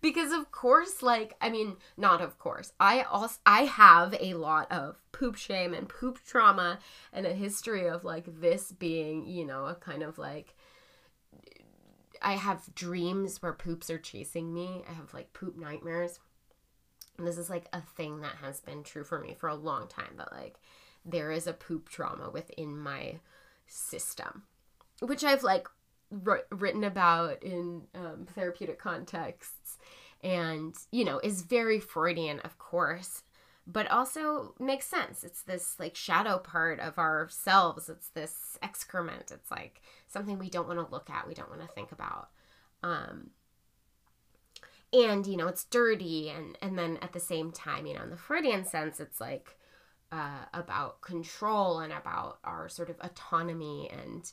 because 0.00 0.32
of 0.32 0.50
course 0.50 1.02
like 1.02 1.34
i 1.40 1.48
mean 1.48 1.76
not 1.96 2.20
of 2.20 2.38
course 2.38 2.72
i 2.78 3.02
also 3.02 3.38
i 3.46 3.62
have 3.62 4.14
a 4.20 4.34
lot 4.34 4.70
of 4.70 4.96
poop 5.12 5.36
shame 5.36 5.74
and 5.74 5.88
poop 5.88 6.18
trauma 6.24 6.78
and 7.12 7.26
a 7.26 7.32
history 7.32 7.88
of 7.88 8.04
like 8.04 8.24
this 8.40 8.72
being 8.72 9.26
you 9.26 9.44
know 9.44 9.66
a 9.66 9.74
kind 9.74 10.02
of 10.02 10.18
like 10.18 10.54
i 12.22 12.32
have 12.34 12.74
dreams 12.74 13.42
where 13.42 13.52
poops 13.52 13.90
are 13.90 13.98
chasing 13.98 14.52
me 14.54 14.82
i 14.88 14.92
have 14.92 15.12
like 15.12 15.32
poop 15.32 15.56
nightmares 15.56 16.20
and 17.16 17.26
this 17.26 17.38
is 17.38 17.50
like 17.50 17.66
a 17.72 17.80
thing 17.80 18.20
that 18.20 18.36
has 18.40 18.60
been 18.60 18.82
true 18.82 19.04
for 19.04 19.20
me 19.20 19.34
for 19.34 19.48
a 19.48 19.54
long 19.54 19.88
time 19.88 20.14
but 20.16 20.32
like 20.32 20.58
there 21.10 21.30
is 21.30 21.46
a 21.46 21.52
poop 21.52 21.88
trauma 21.88 22.30
within 22.30 22.76
my 22.76 23.18
system 23.66 24.44
which 25.00 25.24
I've 25.24 25.42
like 25.42 25.68
written 26.50 26.84
about 26.84 27.42
in 27.42 27.82
um, 27.94 28.26
therapeutic 28.34 28.78
contexts 28.78 29.78
and 30.22 30.74
you 30.90 31.04
know 31.04 31.20
is 31.22 31.42
very 31.42 31.78
freudian 31.78 32.40
of 32.40 32.58
course 32.58 33.22
but 33.70 33.90
also 33.90 34.54
makes 34.58 34.86
sense. 34.86 35.22
It's 35.22 35.42
this 35.42 35.78
like 35.78 35.94
shadow 35.94 36.38
part 36.38 36.80
of 36.80 36.96
ourselves. 36.98 37.90
It's 37.90 38.08
this 38.08 38.56
excrement. 38.62 39.30
It's 39.30 39.50
like 39.50 39.82
something 40.06 40.38
we 40.38 40.48
don't 40.48 40.66
want 40.66 40.78
to 40.80 40.90
look 40.90 41.10
at 41.10 41.28
we 41.28 41.34
don't 41.34 41.50
want 41.50 41.60
to 41.60 41.68
think 41.68 41.92
about. 41.92 42.30
Um 42.82 43.30
and 44.90 45.26
you 45.26 45.36
know 45.36 45.48
it's 45.48 45.64
dirty 45.64 46.30
and 46.30 46.56
and 46.62 46.78
then 46.78 46.98
at 47.02 47.12
the 47.12 47.20
same 47.20 47.52
time 47.52 47.84
you 47.84 47.92
know 47.92 48.02
in 48.02 48.08
the 48.08 48.16
freudian 48.16 48.64
sense 48.64 49.00
it's 49.00 49.20
like 49.20 49.58
uh, 50.10 50.44
about 50.54 51.00
control 51.00 51.80
and 51.80 51.92
about 51.92 52.38
our 52.44 52.68
sort 52.68 52.90
of 52.90 52.96
autonomy 53.00 53.90
and 53.90 54.32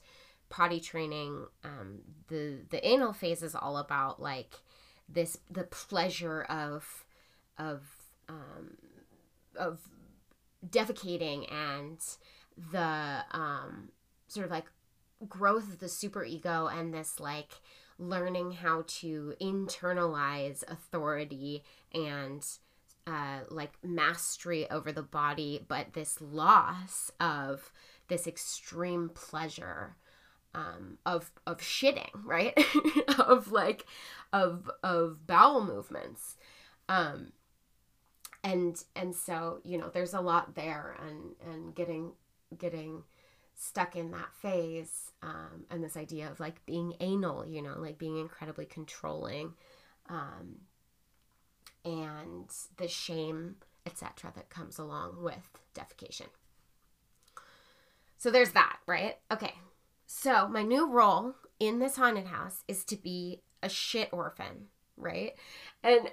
potty 0.50 0.80
training. 0.80 1.46
Um, 1.64 2.00
the 2.28 2.60
the 2.70 2.86
anal 2.88 3.14
phase 3.14 3.44
is 3.44 3.56
all 3.56 3.78
about 3.78 4.22
like 4.22 4.56
this 5.10 5.38
the 5.50 5.64
pleasure 5.64 6.44
of 6.44 7.06
of 7.58 7.82
um, 8.30 8.78
of 9.56 9.80
defecating 10.68 11.52
and 11.52 12.00
the 12.72 13.24
um, 13.32 13.90
sort 14.28 14.46
of 14.46 14.52
like 14.52 14.66
growth 15.28 15.70
of 15.72 15.80
the 15.80 15.86
superego 15.88 16.72
and 16.74 16.94
this 16.94 17.20
like 17.20 17.52
learning 17.98 18.52
how 18.52 18.84
to 18.88 19.34
internalize 19.42 20.64
authority 20.70 21.64
and 21.94 22.46
uh, 23.08 23.40
like 23.50 23.74
mastery 23.84 24.70
over 24.70 24.92
the 24.92 25.04
body, 25.04 25.64
but 25.68 25.94
this 25.94 26.20
loss 26.22 27.12
of 27.20 27.72
this 28.08 28.28
extreme 28.28 29.10
pleasure 29.10 29.96
um, 30.54 30.98
of 31.06 31.32
of 31.46 31.58
shitting, 31.60 32.10
right? 32.24 32.58
of 33.20 33.52
like 33.52 33.86
of 34.34 34.70
of 34.84 35.28
bowel 35.28 35.64
movements. 35.64 36.36
Um, 36.88 37.32
and 38.44 38.84
and 38.96 39.14
so 39.14 39.60
you 39.64 39.78
know 39.78 39.90
there's 39.90 40.14
a 40.14 40.22
lot 40.22 40.56
there 40.56 40.96
and 41.06 41.52
and 41.52 41.76
getting 41.76 42.12
getting 42.58 43.04
stuck 43.56 43.96
in 43.96 44.12
that 44.12 44.34
phase 44.42 45.12
um, 45.24 45.66
and 45.72 45.84
this 45.84 45.98
idea 45.98 46.30
of 46.30 46.40
like 46.40 46.64
being 46.66 46.94
anal 47.00 47.46
you 47.46 47.62
know 47.62 47.74
like 47.78 47.98
being 47.98 48.18
incredibly 48.20 48.66
controlling 48.66 49.54
um, 50.10 50.58
and 51.86 52.52
the 52.78 52.88
shame 52.88 53.56
etc 53.86 54.32
that 54.36 54.50
comes 54.50 54.78
along 54.80 55.22
with 55.22 55.50
defecation 55.74 56.28
so 58.18 58.32
there's 58.32 58.52
that 58.52 58.78
right 58.88 59.18
okay 59.32 59.54
so, 60.08 60.48
my 60.48 60.62
new 60.62 60.90
role 60.90 61.36
in 61.60 61.80
this 61.80 61.96
haunted 61.96 62.28
house 62.28 62.64
is 62.68 62.84
to 62.86 62.96
be 62.96 63.42
a 63.64 63.70
shit 63.70 64.10
orphan, 64.12 64.68
right? 64.98 65.34
And 65.84 66.10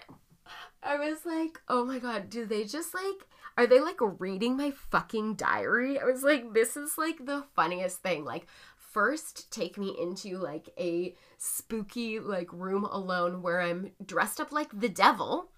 I 0.83 0.97
was 0.97 1.25
like, 1.27 1.61
oh 1.69 1.85
my 1.85 1.99
god, 1.99 2.31
do 2.31 2.47
they 2.47 2.65
just 2.65 2.95
like, 2.95 3.27
are 3.59 3.67
they 3.67 3.81
like 3.81 3.99
reading 4.01 4.57
my 4.57 4.71
fucking 4.71 5.35
diary? 5.35 6.01
I 6.01 6.05
was 6.05 6.23
like, 6.23 6.55
this 6.55 6.77
is 6.77 6.97
like 6.97 7.27
the 7.27 7.45
funniest 7.55 7.99
thing. 8.03 8.25
Like, 8.25 8.47
first 8.77 9.53
take 9.53 9.77
me 9.77 9.95
into 10.01 10.39
like 10.39 10.71
a 10.79 11.15
spooky 11.37 12.19
like 12.19 12.53
room 12.53 12.85
alone 12.85 13.43
where 13.43 13.61
I'm 13.61 13.93
dressed 14.05 14.41
up 14.41 14.53
like 14.53 14.79
the 14.79 14.89
devil 14.89 15.51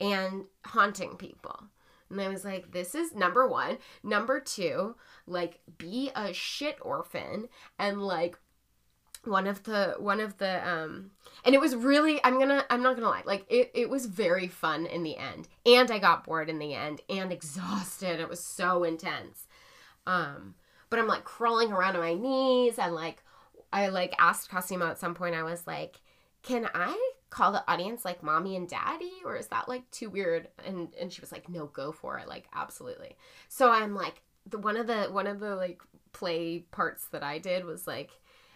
and 0.00 0.44
haunting 0.64 1.16
people. 1.16 1.64
And 2.10 2.20
I 2.20 2.28
was 2.28 2.44
like, 2.44 2.72
this 2.72 2.94
is 2.94 3.14
number 3.14 3.46
one. 3.46 3.78
Number 4.02 4.40
two, 4.40 4.96
like, 5.26 5.60
be 5.76 6.10
a 6.16 6.32
shit 6.32 6.78
orphan 6.80 7.48
and 7.78 8.02
like 8.02 8.38
one 9.24 9.46
of 9.46 9.64
the 9.64 9.96
one 9.98 10.20
of 10.20 10.38
the 10.38 10.66
um 10.66 11.10
and 11.44 11.52
it 11.52 11.60
was 11.60 11.74
really 11.74 12.20
i'm 12.22 12.38
gonna 12.38 12.64
i'm 12.70 12.84
not 12.84 12.94
gonna 12.94 13.08
lie 13.08 13.24
like 13.26 13.44
it, 13.50 13.68
it 13.74 13.90
was 13.90 14.06
very 14.06 14.46
fun 14.46 14.86
in 14.86 15.02
the 15.02 15.16
end 15.16 15.48
and 15.66 15.90
i 15.90 15.98
got 15.98 16.24
bored 16.24 16.48
in 16.48 16.60
the 16.60 16.72
end 16.72 17.00
and 17.10 17.32
exhausted 17.32 18.20
it 18.20 18.28
was 18.28 18.42
so 18.42 18.84
intense 18.84 19.48
um 20.06 20.54
but 20.90 20.98
I'm 20.98 21.06
like 21.06 21.24
crawling 21.24 21.72
around 21.72 21.96
on 21.96 22.02
my 22.02 22.14
knees 22.14 22.78
and 22.78 22.94
like 22.94 23.22
I 23.72 23.88
like 23.88 24.14
asked 24.18 24.50
Cosimo 24.50 24.86
at 24.88 24.98
some 24.98 25.14
point, 25.14 25.34
I 25.34 25.42
was 25.42 25.66
like, 25.66 26.00
Can 26.42 26.68
I 26.74 27.12
call 27.30 27.52
the 27.52 27.70
audience 27.70 28.04
like 28.04 28.22
mommy 28.22 28.56
and 28.56 28.68
daddy? 28.68 29.12
Or 29.24 29.36
is 29.36 29.48
that 29.48 29.68
like 29.68 29.90
too 29.90 30.10
weird? 30.10 30.48
And 30.66 30.88
and 31.00 31.12
she 31.12 31.20
was 31.20 31.32
like 31.32 31.48
no 31.48 31.66
go 31.66 31.92
for 31.92 32.18
it. 32.18 32.28
Like 32.28 32.48
absolutely. 32.54 33.16
So 33.48 33.70
i'm 33.70 33.94
like 33.94 34.22
the 34.48 34.58
one 34.58 34.76
of 34.76 34.86
the 34.86 35.04
one 35.04 35.26
of 35.26 35.40
the 35.40 35.54
like 35.56 35.82
play 36.12 36.60
parts 36.70 37.06
that 37.08 37.22
i 37.22 37.38
did 37.38 37.64
was 37.64 37.86
like 37.86 38.10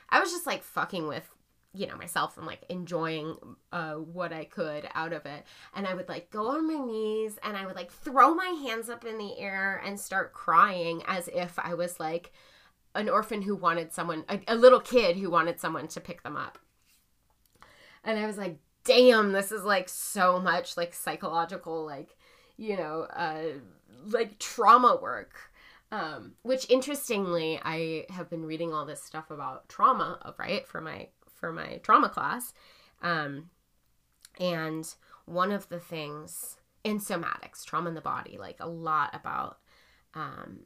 i 0.09 0.21
was 0.21 0.31
just 0.31 0.47
like 0.47 0.63
fucking 0.63 1.07
with 1.07 1.29
you 1.75 1.87
know 1.87 1.97
myself 1.97 2.37
and 2.37 2.47
like 2.47 2.65
enjoying 2.69 3.37
uh 3.73 3.95
what 3.95 4.33
i 4.33 4.45
could 4.45 4.89
out 4.95 5.13
of 5.13 5.25
it. 5.27 5.45
And 5.75 5.87
i 5.87 5.95
would 5.95 6.09
like 6.09 6.31
go 6.31 6.49
on 6.49 6.67
my 6.67 6.85
knees 6.85 7.39
and 7.43 7.57
i 7.57 7.67
would 7.67 7.77
like 7.77 7.91
throw 7.91 8.35
my 8.35 8.49
hands 8.67 8.89
up 8.89 9.05
in 9.05 9.19
the 9.19 9.39
air 9.39 9.83
and 9.85 9.99
start 9.99 10.33
crying 10.33 11.03
as 11.07 11.29
if 11.29 11.59
i 11.59 11.75
was 11.75 11.99
like 11.99 12.33
an 12.95 13.09
orphan 13.09 13.43
who 13.43 13.57
wanted 13.57 13.93
someone 13.93 14.25
a, 14.29 14.41
a 14.49 14.55
little 14.55 14.81
kid 14.81 15.17
who 15.17 15.31
wanted 15.31 15.59
someone 15.59 15.89
to 15.89 16.01
pick 16.01 16.23
them 16.23 16.37
up 16.37 16.59
and 18.05 18.19
I 18.19 18.27
was 18.27 18.39
like, 18.39 18.59
damn, 18.85 19.33
this 19.33 19.53
is 19.53 19.65
like 19.65 19.89
so 19.89 20.41
much 20.41 20.77
like 20.77 20.95
psychological, 20.95 21.85
like, 21.85 22.17
you 22.57 22.77
know, 22.77 23.07
uh, 23.15 23.43
like 24.07 24.39
trauma 24.39 24.99
work. 25.01 25.35
Um, 25.91 26.33
which 26.41 26.71
interestingly, 26.71 27.61
I 27.63 28.07
have 28.09 28.31
been 28.31 28.47
reading 28.47 28.73
all 28.73 28.87
this 28.87 29.03
stuff 29.03 29.31
about 29.31 29.69
trauma, 29.69 30.35
right, 30.39 30.67
for 30.67 30.81
my 30.81 31.09
for 31.35 31.53
my 31.53 31.81
trauma 31.83 32.09
class. 32.09 32.55
Um, 33.03 33.51
and 34.41 34.89
one 35.27 35.53
of 35.53 35.69
the 35.69 35.79
things 35.79 36.57
in 36.83 36.99
somatics, 36.99 37.65
trauma 37.65 37.91
in 37.91 37.95
the 37.95 38.01
body, 38.01 38.39
like 38.39 38.57
a 38.61 38.69
lot 38.69 39.15
about 39.15 39.59
um, 40.15 40.61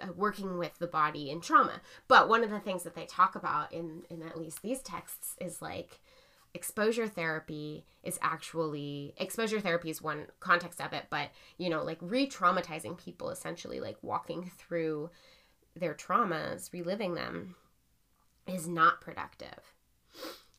Uh, 0.00 0.06
working 0.14 0.56
with 0.56 0.78
the 0.78 0.86
body 0.86 1.30
in 1.30 1.40
trauma. 1.40 1.80
But 2.06 2.28
one 2.28 2.44
of 2.44 2.50
the 2.50 2.60
things 2.60 2.84
that 2.84 2.94
they 2.94 3.06
talk 3.06 3.34
about 3.34 3.72
in 3.72 4.02
in 4.08 4.22
at 4.22 4.38
least 4.38 4.62
these 4.62 4.80
texts 4.80 5.34
is 5.40 5.60
like 5.60 6.00
exposure 6.54 7.08
therapy 7.08 7.84
is 8.04 8.16
actually 8.22 9.14
exposure 9.16 9.58
therapy 9.58 9.90
is 9.90 10.00
one 10.00 10.26
context 10.38 10.80
of 10.80 10.92
it, 10.92 11.06
but 11.10 11.30
you 11.58 11.68
know, 11.68 11.82
like 11.82 11.98
re-traumatizing 12.00 12.98
people 12.98 13.30
essentially 13.30 13.80
like 13.80 13.96
walking 14.00 14.48
through 14.58 15.10
their 15.74 15.94
traumas, 15.94 16.72
reliving 16.72 17.14
them 17.14 17.56
is 18.46 18.68
not 18.68 19.00
productive. 19.00 19.74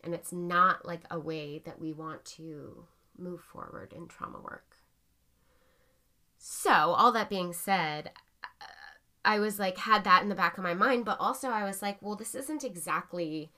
And 0.03 0.13
it's 0.13 0.33
not 0.33 0.85
like 0.85 1.03
a 1.09 1.19
way 1.19 1.61
that 1.63 1.79
we 1.79 1.93
want 1.93 2.25
to 2.25 2.85
move 3.17 3.39
forward 3.39 3.93
in 3.95 4.07
trauma 4.07 4.41
work. 4.41 4.75
So, 6.37 6.71
all 6.71 7.11
that 7.11 7.29
being 7.29 7.53
said, 7.53 8.11
I 9.23 9.39
was 9.39 9.59
like, 9.59 9.77
had 9.77 10.03
that 10.03 10.23
in 10.23 10.29
the 10.29 10.35
back 10.35 10.57
of 10.57 10.63
my 10.63 10.73
mind, 10.73 11.05
but 11.05 11.17
also 11.19 11.49
I 11.49 11.63
was 11.63 11.81
like, 11.81 12.01
well, 12.01 12.15
this 12.15 12.33
isn't 12.35 12.63
exactly 12.63 13.51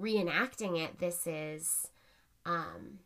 reenacting 0.00 0.78
it. 0.78 0.98
This 0.98 1.26
is, 1.26 1.88
um, 2.44 2.98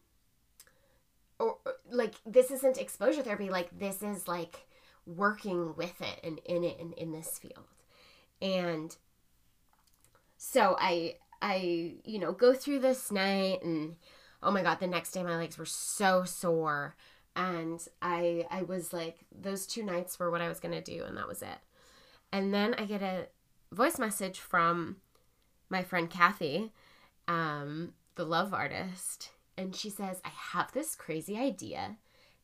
or 1.39 1.59
like, 1.91 2.15
this 2.25 2.51
isn't 2.51 2.79
exposure 2.79 3.23
therapy. 3.23 3.51
Like, 3.51 3.79
this 3.79 4.03
is 4.03 4.27
like 4.27 4.67
working 5.07 5.75
with 5.77 6.01
it 6.01 6.21
and 6.25 6.41
in 6.45 6.65
it 6.65 6.79
and 6.81 6.93
in 6.95 7.13
this 7.13 7.39
field. 7.39 7.67
And 8.43 8.97
so 10.37 10.77
I, 10.81 11.17
I, 11.41 11.95
you 12.05 12.19
know, 12.19 12.33
go 12.33 12.53
through 12.53 12.81
this 12.81 13.13
night 13.13 13.63
and 13.63 13.97
oh 14.43 14.51
my 14.51 14.63
God, 14.63 14.81
the 14.81 14.87
next 14.87 15.13
day 15.13 15.23
my 15.23 15.37
legs 15.37 15.59
were 15.59 15.67
so 15.67 16.25
sore. 16.25 16.97
And 17.35 17.87
I, 18.01 18.47
I 18.51 18.63
was 18.63 18.93
like, 18.93 19.19
those 19.31 19.67
two 19.67 19.83
nights 19.83 20.19
were 20.19 20.31
what 20.31 20.41
I 20.41 20.49
was 20.49 20.61
going 20.61 20.75
to 20.75 20.81
do. 20.81 21.05
And 21.05 21.17
that 21.17 21.29
was 21.29 21.43
it. 21.43 21.59
And 22.33 22.53
then 22.53 22.75
I 22.75 22.85
get 22.85 23.03
a 23.03 23.29
voice 23.73 23.99
message 23.99 24.39
from 24.41 24.97
my 25.69 25.83
friend 25.83 26.11
Kathy, 26.11 26.73
um, 27.29 27.95
the 28.15 28.25
love 28.25 28.53
artist, 28.53 29.31
and 29.57 29.75
she 29.75 29.91
says, 29.91 30.21
I 30.25 30.31
have 30.53 30.73
this 30.73 30.95
crazy 30.95 31.37
idea 31.37 31.97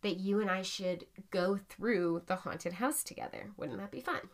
that 0.03 0.16
you 0.16 0.40
and 0.40 0.51
I 0.51 0.62
should 0.62 1.07
go 1.31 1.59
through 1.68 2.23
the 2.27 2.37
haunted 2.37 2.75
house 2.75 3.05
together. 3.05 3.51
Wouldn't 3.57 3.79
that 3.79 3.90
be 3.90 4.01
fun? 4.01 4.31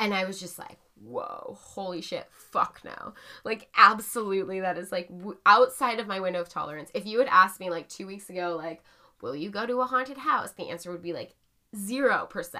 And 0.00 0.12
I 0.12 0.24
was 0.24 0.40
just 0.40 0.58
like, 0.58 0.78
whoa, 1.00 1.56
holy 1.60 2.00
shit, 2.00 2.26
fuck 2.30 2.80
no. 2.84 3.14
Like, 3.44 3.68
absolutely, 3.76 4.60
that 4.60 4.76
is 4.76 4.90
like 4.90 5.08
w- 5.08 5.38
outside 5.46 6.00
of 6.00 6.08
my 6.08 6.18
window 6.18 6.40
of 6.40 6.48
tolerance. 6.48 6.90
If 6.94 7.06
you 7.06 7.20
had 7.20 7.28
asked 7.28 7.60
me 7.60 7.70
like 7.70 7.88
two 7.88 8.06
weeks 8.06 8.28
ago, 8.28 8.56
like, 8.56 8.82
will 9.20 9.36
you 9.36 9.50
go 9.50 9.66
to 9.66 9.80
a 9.80 9.86
haunted 9.86 10.18
house? 10.18 10.50
The 10.52 10.68
answer 10.68 10.90
would 10.90 11.02
be 11.02 11.12
like 11.12 11.36
0%. 11.76 12.58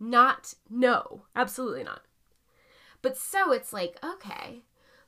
Not 0.00 0.54
no, 0.70 1.22
absolutely 1.36 1.84
not. 1.84 2.00
But 3.02 3.16
so 3.16 3.52
it's 3.52 3.72
like, 3.72 3.98
okay, 4.02 4.62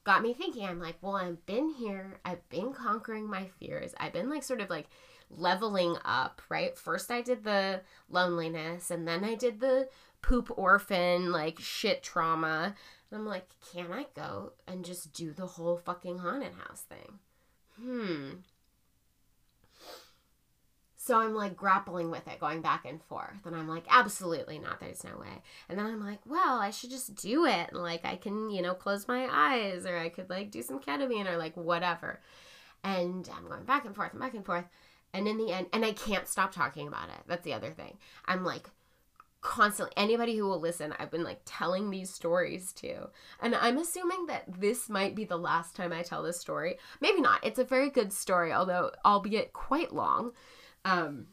got 0.04 0.22
me 0.22 0.34
thinking. 0.34 0.64
I'm 0.64 0.80
like, 0.80 0.96
well, 1.00 1.16
I've 1.16 1.44
been 1.46 1.70
here. 1.70 2.20
I've 2.24 2.46
been 2.50 2.72
conquering 2.72 3.28
my 3.28 3.46
fears. 3.58 3.94
I've 3.98 4.12
been 4.12 4.30
like 4.30 4.42
sort 4.42 4.60
of 4.60 4.70
like 4.70 4.88
leveling 5.30 5.96
up, 6.04 6.42
right? 6.48 6.76
First 6.76 7.10
I 7.10 7.22
did 7.22 7.44
the 7.44 7.80
loneliness 8.10 8.90
and 8.90 9.08
then 9.08 9.24
I 9.24 9.34
did 9.34 9.60
the 9.60 9.88
poop 10.20 10.50
orphan 10.56 11.32
like 11.32 11.58
shit 11.58 12.02
trauma. 12.02 12.74
And 13.10 13.20
I'm 13.20 13.26
like, 13.26 13.48
can 13.72 13.92
I 13.92 14.06
go 14.14 14.52
and 14.66 14.84
just 14.84 15.12
do 15.12 15.32
the 15.32 15.46
whole 15.46 15.78
fucking 15.78 16.18
haunted 16.18 16.54
house 16.54 16.82
thing? 16.82 17.18
Hmm. 17.80 18.30
So 21.04 21.18
I'm 21.18 21.34
like 21.34 21.56
grappling 21.56 22.12
with 22.12 22.28
it, 22.28 22.38
going 22.38 22.60
back 22.60 22.84
and 22.84 23.02
forth. 23.02 23.44
And 23.44 23.56
I'm 23.56 23.66
like, 23.66 23.82
absolutely 23.90 24.60
not. 24.60 24.78
There's 24.78 25.02
no 25.02 25.18
way. 25.18 25.42
And 25.68 25.76
then 25.76 25.86
I'm 25.86 26.00
like, 26.00 26.20
well, 26.24 26.60
I 26.60 26.70
should 26.70 26.90
just 26.90 27.16
do 27.16 27.44
it. 27.44 27.70
And 27.72 27.82
like, 27.82 28.04
I 28.04 28.14
can, 28.14 28.50
you 28.50 28.62
know, 28.62 28.72
close 28.72 29.08
my 29.08 29.26
eyes 29.28 29.84
or 29.84 29.98
I 29.98 30.10
could 30.10 30.30
like 30.30 30.52
do 30.52 30.62
some 30.62 30.78
ketamine 30.78 31.28
or 31.28 31.36
like 31.36 31.56
whatever. 31.56 32.20
And 32.84 33.28
I'm 33.36 33.48
going 33.48 33.64
back 33.64 33.84
and 33.84 33.96
forth 33.96 34.12
and 34.12 34.20
back 34.20 34.34
and 34.34 34.46
forth. 34.46 34.66
And 35.12 35.26
in 35.26 35.38
the 35.38 35.50
end, 35.50 35.66
and 35.72 35.84
I 35.84 35.90
can't 35.90 36.28
stop 36.28 36.52
talking 36.52 36.86
about 36.86 37.08
it. 37.08 37.24
That's 37.26 37.44
the 37.44 37.54
other 37.54 37.72
thing. 37.72 37.98
I'm 38.26 38.44
like, 38.44 38.70
constantly 39.40 39.92
anybody 39.96 40.36
who 40.36 40.46
will 40.46 40.60
listen 40.60 40.94
i've 41.00 41.10
been 41.10 41.24
like 41.24 41.40
telling 41.44 41.90
these 41.90 42.14
stories 42.14 42.72
to 42.72 43.08
and 43.40 43.56
i'm 43.56 43.76
assuming 43.76 44.26
that 44.26 44.44
this 44.60 44.88
might 44.88 45.16
be 45.16 45.24
the 45.24 45.36
last 45.36 45.74
time 45.74 45.92
i 45.92 46.00
tell 46.00 46.22
this 46.22 46.38
story 46.38 46.76
maybe 47.00 47.20
not 47.20 47.44
it's 47.44 47.58
a 47.58 47.64
very 47.64 47.90
good 47.90 48.12
story 48.12 48.52
although 48.52 48.92
albeit 49.04 49.52
quite 49.52 49.92
long 49.92 50.30
um, 50.84 51.26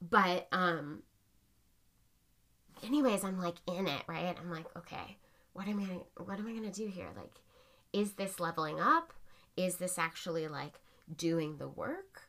but 0.00 0.48
um, 0.52 1.02
anyways, 2.84 3.24
I'm 3.24 3.38
like 3.38 3.56
in 3.66 3.86
it, 3.86 4.02
right? 4.06 4.36
I'm 4.40 4.50
like, 4.50 4.66
okay, 4.76 5.16
what 5.52 5.68
am 5.68 5.80
I 5.80 6.22
what 6.22 6.38
am 6.38 6.46
I 6.46 6.52
gonna 6.52 6.70
do 6.70 6.86
here? 6.86 7.10
Like, 7.16 7.40
is 7.92 8.12
this 8.12 8.40
leveling 8.40 8.80
up? 8.80 9.12
Is 9.56 9.76
this 9.76 9.98
actually 9.98 10.48
like 10.48 10.80
doing 11.16 11.56
the 11.58 11.68
work? 11.68 12.22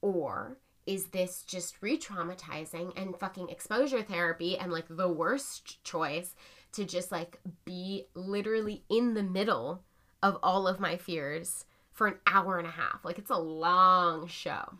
Or 0.00 0.58
is 0.86 1.06
this 1.06 1.42
just 1.42 1.80
re 1.80 1.96
traumatizing 1.96 2.92
and 2.96 3.16
fucking 3.16 3.48
exposure 3.50 4.02
therapy 4.02 4.58
and 4.58 4.72
like 4.72 4.86
the 4.88 5.08
worst 5.08 5.84
choice 5.84 6.34
to 6.72 6.84
just 6.84 7.12
like 7.12 7.38
be 7.64 8.06
literally 8.14 8.82
in 8.88 9.14
the 9.14 9.22
middle 9.22 9.84
of 10.22 10.38
all 10.42 10.66
of 10.66 10.80
my 10.80 10.96
fears 10.96 11.66
for 11.92 12.06
an 12.06 12.14
hour 12.26 12.58
and 12.58 12.66
a 12.66 12.72
half? 12.72 13.04
Like, 13.04 13.18
it's 13.18 13.30
a 13.30 13.38
long 13.38 14.26
show. 14.26 14.78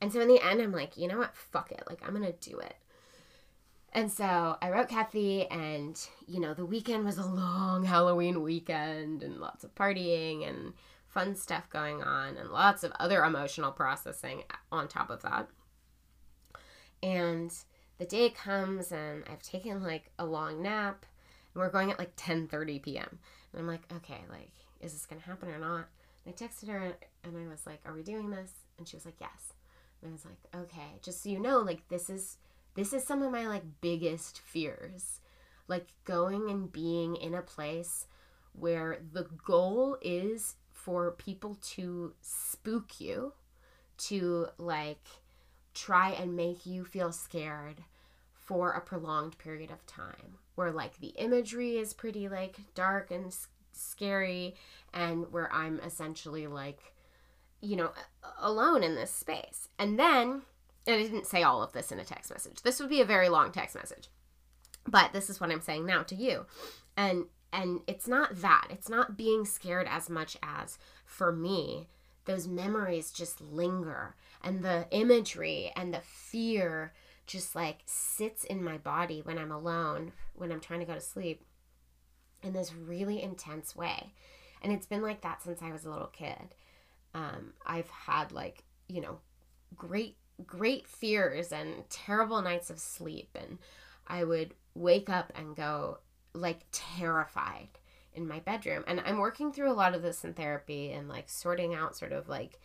And 0.00 0.12
so 0.12 0.20
in 0.20 0.28
the 0.28 0.40
end, 0.40 0.60
I'm 0.60 0.72
like, 0.72 0.96
you 0.96 1.08
know 1.08 1.18
what? 1.18 1.34
Fuck 1.34 1.72
it. 1.72 1.82
Like, 1.88 2.00
I'm 2.06 2.14
going 2.14 2.32
to 2.32 2.50
do 2.50 2.58
it. 2.58 2.76
And 3.92 4.12
so 4.12 4.56
I 4.60 4.70
wrote 4.70 4.88
Kathy, 4.88 5.46
and, 5.46 5.98
you 6.26 6.40
know, 6.40 6.54
the 6.54 6.66
weekend 6.66 7.04
was 7.04 7.18
a 7.18 7.26
long 7.26 7.84
Halloween 7.84 8.42
weekend 8.42 9.22
and 9.22 9.40
lots 9.40 9.64
of 9.64 9.74
partying 9.74 10.48
and 10.48 10.74
fun 11.06 11.34
stuff 11.34 11.68
going 11.70 12.02
on 12.02 12.36
and 12.36 12.50
lots 12.50 12.84
of 12.84 12.92
other 13.00 13.24
emotional 13.24 13.72
processing 13.72 14.44
on 14.70 14.88
top 14.88 15.10
of 15.10 15.22
that. 15.22 15.48
And 17.02 17.52
the 17.98 18.04
day 18.04 18.28
comes, 18.28 18.92
and 18.92 19.24
I've 19.30 19.42
taken 19.42 19.82
like 19.82 20.10
a 20.18 20.26
long 20.26 20.62
nap, 20.62 21.06
and 21.54 21.62
we're 21.62 21.70
going 21.70 21.90
at 21.90 21.98
like 21.98 22.14
10:30 22.16 22.82
p.m. 22.82 23.18
And 23.52 23.60
I'm 23.60 23.66
like, 23.66 23.90
okay, 23.96 24.20
like, 24.28 24.52
is 24.80 24.92
this 24.92 25.06
gonna 25.06 25.22
happen 25.22 25.48
or 25.48 25.58
not? 25.58 25.86
And 26.24 26.34
I 26.34 26.44
texted 26.44 26.68
her, 26.68 26.94
and 27.24 27.36
I 27.36 27.48
was 27.48 27.66
like, 27.66 27.80
are 27.86 27.94
we 27.94 28.02
doing 28.02 28.30
this? 28.30 28.52
And 28.76 28.86
she 28.86 28.96
was 28.96 29.06
like, 29.06 29.16
yes. 29.20 29.54
And 30.02 30.10
I 30.10 30.12
was 30.12 30.24
like, 30.24 30.62
okay, 30.62 30.98
just 31.02 31.22
so 31.22 31.28
you 31.28 31.40
know, 31.40 31.58
like 31.58 31.88
this 31.88 32.08
is 32.08 32.38
this 32.74 32.92
is 32.92 33.04
some 33.04 33.22
of 33.22 33.32
my 33.32 33.46
like 33.46 33.64
biggest 33.80 34.40
fears. 34.40 35.20
Like 35.66 35.88
going 36.04 36.48
and 36.50 36.72
being 36.72 37.16
in 37.16 37.34
a 37.34 37.42
place 37.42 38.06
where 38.52 39.00
the 39.12 39.26
goal 39.44 39.98
is 40.00 40.56
for 40.72 41.12
people 41.12 41.56
to 41.60 42.14
spook 42.22 43.00
you, 43.00 43.34
to 43.98 44.46
like 44.56 45.06
try 45.74 46.10
and 46.10 46.34
make 46.34 46.64
you 46.64 46.84
feel 46.84 47.12
scared 47.12 47.82
for 48.34 48.72
a 48.72 48.80
prolonged 48.80 49.36
period 49.38 49.70
of 49.70 49.84
time 49.86 50.38
where 50.54 50.72
like 50.72 50.98
the 50.98 51.12
imagery 51.18 51.76
is 51.76 51.92
pretty 51.92 52.28
like 52.28 52.56
dark 52.74 53.10
and 53.10 53.36
scary 53.72 54.56
and 54.92 55.30
where 55.30 55.52
I'm 55.52 55.78
essentially 55.80 56.46
like 56.46 56.94
you 57.60 57.76
know, 57.76 57.90
alone 58.40 58.82
in 58.82 58.94
this 58.94 59.10
space. 59.10 59.68
And 59.78 59.98
then 59.98 60.42
and 60.88 60.96
I 60.96 61.02
didn't 61.02 61.26
say 61.26 61.42
all 61.42 61.62
of 61.62 61.72
this 61.72 61.92
in 61.92 61.98
a 61.98 62.04
text 62.04 62.30
message. 62.30 62.62
This 62.62 62.80
would 62.80 62.88
be 62.88 63.02
a 63.02 63.06
very 63.06 63.28
long 63.28 63.52
text 63.52 63.76
message. 63.76 64.08
But 64.86 65.12
this 65.12 65.28
is 65.28 65.38
what 65.38 65.50
I'm 65.50 65.60
saying 65.60 65.84
now 65.84 66.02
to 66.04 66.14
you. 66.14 66.46
And 66.96 67.26
and 67.52 67.80
it's 67.86 68.08
not 68.08 68.40
that. 68.40 68.68
It's 68.70 68.88
not 68.88 69.16
being 69.16 69.44
scared 69.44 69.86
as 69.88 70.08
much 70.08 70.36
as 70.42 70.78
for 71.04 71.30
me, 71.30 71.88
those 72.24 72.48
memories 72.48 73.10
just 73.10 73.40
linger 73.40 74.16
and 74.42 74.62
the 74.62 74.86
imagery 74.90 75.72
and 75.76 75.92
the 75.92 76.00
fear 76.00 76.92
just 77.26 77.54
like 77.54 77.80
sits 77.84 78.44
in 78.44 78.64
my 78.64 78.78
body 78.78 79.20
when 79.22 79.38
I'm 79.38 79.52
alone, 79.52 80.12
when 80.34 80.50
I'm 80.50 80.60
trying 80.60 80.80
to 80.80 80.86
go 80.86 80.94
to 80.94 81.00
sleep 81.00 81.44
in 82.42 82.54
this 82.54 82.74
really 82.74 83.22
intense 83.22 83.76
way. 83.76 84.14
And 84.62 84.72
it's 84.72 84.86
been 84.86 85.02
like 85.02 85.20
that 85.20 85.42
since 85.42 85.60
I 85.60 85.70
was 85.70 85.84
a 85.84 85.90
little 85.90 86.08
kid. 86.08 86.54
Um, 87.14 87.52
I've 87.66 87.90
had 87.90 88.32
like, 88.32 88.64
you 88.88 89.00
know, 89.00 89.18
great, 89.76 90.16
great 90.46 90.86
fears 90.86 91.52
and 91.52 91.88
terrible 91.90 92.42
nights 92.42 92.70
of 92.70 92.78
sleep. 92.78 93.30
And 93.34 93.58
I 94.06 94.24
would 94.24 94.54
wake 94.74 95.08
up 95.08 95.32
and 95.34 95.56
go 95.56 95.98
like 96.34 96.60
terrified 96.72 97.68
in 98.14 98.26
my 98.26 98.40
bedroom. 98.40 98.84
And 98.86 99.00
I'm 99.04 99.18
working 99.18 99.52
through 99.52 99.70
a 99.70 99.74
lot 99.74 99.94
of 99.94 100.02
this 100.02 100.24
in 100.24 100.34
therapy 100.34 100.92
and 100.92 101.08
like 101.08 101.28
sorting 101.28 101.74
out 101.74 101.96
sort 101.96 102.12
of 102.12 102.28
like 102.28 102.60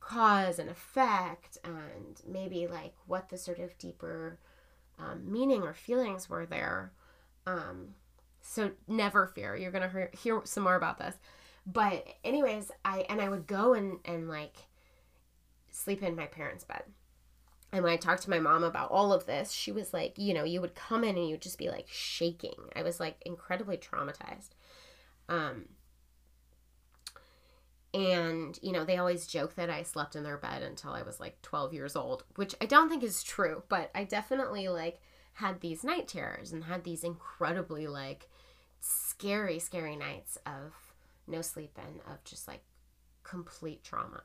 cause 0.00 0.58
and 0.58 0.70
effect 0.70 1.58
and 1.64 2.20
maybe 2.26 2.66
like 2.66 2.94
what 3.06 3.28
the 3.28 3.36
sort 3.38 3.58
of 3.58 3.76
deeper 3.78 4.38
um, 4.98 5.30
meaning 5.30 5.62
or 5.62 5.74
feelings 5.74 6.28
were 6.28 6.46
there. 6.46 6.92
Um, 7.46 7.94
so 8.40 8.70
never 8.86 9.26
fear. 9.26 9.56
You're 9.56 9.72
gonna 9.72 9.88
hear, 9.88 10.10
hear 10.12 10.40
some 10.44 10.62
more 10.62 10.76
about 10.76 10.98
this. 10.98 11.16
But 11.66 12.06
anyways, 12.24 12.70
I 12.84 13.06
and 13.08 13.20
I 13.20 13.28
would 13.28 13.46
go 13.46 13.74
and 13.74 13.98
and 14.04 14.28
like 14.28 14.56
sleep 15.70 16.02
in 16.02 16.16
my 16.16 16.26
parents' 16.26 16.64
bed. 16.64 16.84
And 17.72 17.82
when 17.82 17.92
I 17.92 17.96
talked 17.96 18.22
to 18.22 18.30
my 18.30 18.38
mom 18.38 18.62
about 18.62 18.90
all 18.90 19.12
of 19.12 19.26
this, 19.26 19.50
she 19.50 19.72
was 19.72 19.92
like, 19.92 20.16
you 20.16 20.32
know, 20.32 20.44
you 20.44 20.60
would 20.60 20.74
come 20.74 21.02
in 21.02 21.16
and 21.16 21.28
you'd 21.28 21.42
just 21.42 21.58
be 21.58 21.68
like 21.68 21.86
shaking. 21.88 22.54
I 22.74 22.82
was 22.82 23.00
like 23.00 23.20
incredibly 23.26 23.76
traumatized. 23.76 24.50
Um, 25.28 25.66
and, 27.92 28.58
you 28.62 28.72
know, 28.72 28.84
they 28.84 28.98
always 28.98 29.26
joke 29.26 29.56
that 29.56 29.68
I 29.68 29.82
slept 29.82 30.14
in 30.14 30.22
their 30.22 30.36
bed 30.36 30.62
until 30.62 30.92
I 30.92 31.02
was 31.02 31.18
like 31.18 31.42
12 31.42 31.74
years 31.74 31.96
old, 31.96 32.24
which 32.36 32.54
I 32.60 32.66
don't 32.66 32.88
think 32.88 33.02
is 33.02 33.22
true, 33.22 33.64
but 33.68 33.90
I 33.94 34.04
definitely 34.04 34.68
like 34.68 35.00
had 35.34 35.60
these 35.60 35.82
night 35.82 36.06
terrors 36.06 36.52
and 36.52 36.64
had 36.64 36.84
these 36.84 37.04
incredibly 37.04 37.88
like 37.88 38.28
scary, 38.80 39.58
scary 39.58 39.96
nights 39.96 40.38
of 40.46 40.72
no 41.26 41.42
sleep 41.42 41.76
and 41.76 42.00
of 42.12 42.22
just 42.24 42.46
like 42.48 42.62
complete 43.22 43.82
trauma. 43.82 44.22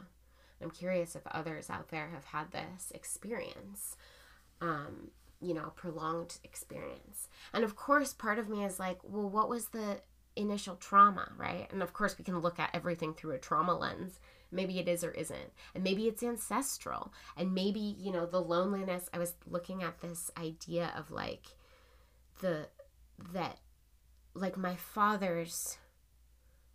I'm 0.62 0.72
curious 0.72 1.16
if 1.16 1.26
others 1.28 1.70
out 1.70 1.90
there 1.90 2.10
have 2.10 2.26
had 2.26 2.52
this 2.52 2.92
experience, 2.94 3.96
um, 4.62 5.10
you 5.42 5.54
know, 5.54 5.74
prolonged 5.76 6.38
experience. 6.44 7.28
And 7.54 7.64
of 7.64 7.76
course, 7.76 8.14
part 8.14 8.38
of 8.38 8.48
me 8.48 8.64
is 8.64 8.80
like, 8.80 9.00
well, 9.04 9.30
what 9.30 9.50
was 9.50 9.70
the 9.70 10.02
initial 10.36 10.76
trauma, 10.76 11.32
right? 11.36 11.68
And 11.72 11.82
of 11.82 11.94
course, 11.94 12.18
we 12.18 12.24
can 12.24 12.40
look 12.40 12.60
at 12.60 12.70
everything 12.74 13.14
through 13.14 13.32
a 13.32 13.40
trauma 13.40 13.78
lens. 13.78 14.20
Maybe 14.52 14.80
it 14.80 14.88
is 14.88 15.04
or 15.04 15.12
isn't. 15.12 15.52
And 15.74 15.84
maybe 15.84 16.08
it's 16.08 16.24
ancestral. 16.24 17.14
And 17.38 17.54
maybe, 17.54 17.80
you 17.80 18.12
know, 18.12 18.26
the 18.26 18.42
loneliness. 18.42 19.10
I 19.14 19.18
was 19.18 19.34
looking 19.50 19.82
at 19.82 20.02
this 20.02 20.30
idea 20.38 20.94
of 20.96 21.10
like 21.10 21.46
the, 22.42 22.68
that, 23.34 23.60
like 24.34 24.58
my 24.58 24.76
father's 24.76 25.78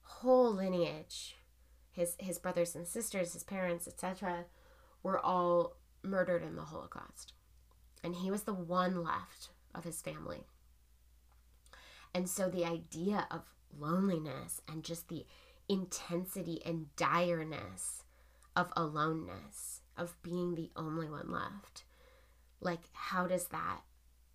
whole 0.07 0.53
lineage, 0.53 1.37
his, 1.93 2.17
his 2.19 2.39
brothers 2.39 2.75
and 2.75 2.87
sisters, 2.87 3.33
his 3.33 3.45
parents, 3.45 3.87
etc., 3.87 4.45
were 5.03 5.19
all 5.19 5.77
murdered 6.03 6.43
in 6.43 6.57
the 6.57 6.63
Holocaust. 6.63 7.33
And 8.03 8.17
he 8.17 8.31
was 8.31 8.43
the 8.43 8.55
one 8.55 9.03
left 9.03 9.51
of 9.75 9.85
his 9.85 10.01
family 10.03 10.47
and 12.17 12.31
so 12.31 12.49
the 12.49 12.65
idea 12.65 13.27
of 13.31 13.43
loneliness 13.79 14.63
and 14.67 14.83
just 14.83 15.09
the 15.09 15.27
intensity 15.69 16.63
and 16.65 16.87
direness 16.97 18.05
of 18.57 18.73
aloneness, 18.75 19.83
of 19.99 20.17
being 20.23 20.55
the 20.55 20.71
only 20.77 21.11
one 21.11 21.31
left, 21.31 21.85
like, 22.59 22.81
how 22.95 23.27
does 23.27 23.49
that 23.49 23.81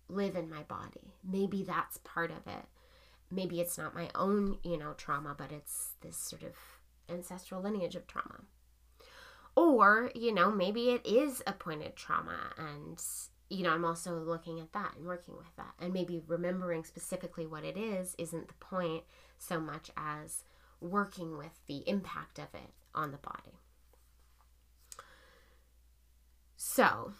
live 0.08 0.36
in 0.36 0.48
my 0.48 0.62
body? 0.62 1.14
Maybe 1.28 1.64
that's 1.64 1.98
part 2.04 2.30
of 2.30 2.46
it. 2.46 2.66
Maybe 3.32 3.60
it's 3.60 3.78
not 3.78 3.94
my 3.94 4.10
own, 4.14 4.58
you 4.62 4.76
know, 4.76 4.92
trauma, 4.92 5.34
but 5.36 5.50
it's 5.50 5.94
this 6.02 6.16
sort 6.16 6.42
of 6.42 6.52
ancestral 7.08 7.62
lineage 7.62 7.96
of 7.96 8.06
trauma. 8.06 8.42
Or, 9.56 10.10
you 10.14 10.34
know, 10.34 10.50
maybe 10.50 10.90
it 10.90 11.06
is 11.06 11.42
appointed 11.46 11.96
trauma 11.96 12.52
and 12.58 13.02
you 13.48 13.62
know, 13.62 13.70
I'm 13.70 13.84
also 13.84 14.18
looking 14.18 14.60
at 14.60 14.72
that 14.72 14.94
and 14.96 15.06
working 15.06 15.36
with 15.36 15.54
that. 15.56 15.74
And 15.78 15.92
maybe 15.92 16.22
remembering 16.26 16.84
specifically 16.84 17.46
what 17.46 17.64
it 17.64 17.76
is 17.76 18.14
isn't 18.18 18.48
the 18.48 18.54
point 18.54 19.04
so 19.38 19.60
much 19.60 19.90
as 19.94 20.44
working 20.80 21.36
with 21.36 21.60
the 21.66 21.86
impact 21.86 22.38
of 22.38 22.48
it 22.54 22.72
on 22.94 23.12
the 23.12 23.18
body. 23.18 23.58
So, 26.56 27.12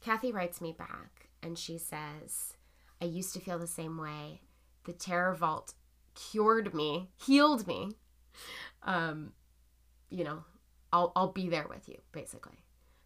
Kathy 0.00 0.30
writes 0.30 0.60
me 0.60 0.70
back 0.70 1.28
and 1.42 1.58
she 1.58 1.76
says, 1.76 2.54
I 3.02 3.06
used 3.06 3.34
to 3.34 3.40
feel 3.40 3.58
the 3.58 3.66
same 3.66 3.98
way. 3.98 4.42
The 4.84 4.92
Terror 4.92 5.34
Vault 5.34 5.74
cured 6.14 6.74
me, 6.74 7.10
healed 7.16 7.66
me. 7.66 7.92
Um, 8.82 9.32
you 10.10 10.24
know, 10.24 10.44
I'll, 10.92 11.12
I'll 11.16 11.32
be 11.32 11.48
there 11.48 11.66
with 11.68 11.88
you, 11.88 11.98
basically. 12.12 12.64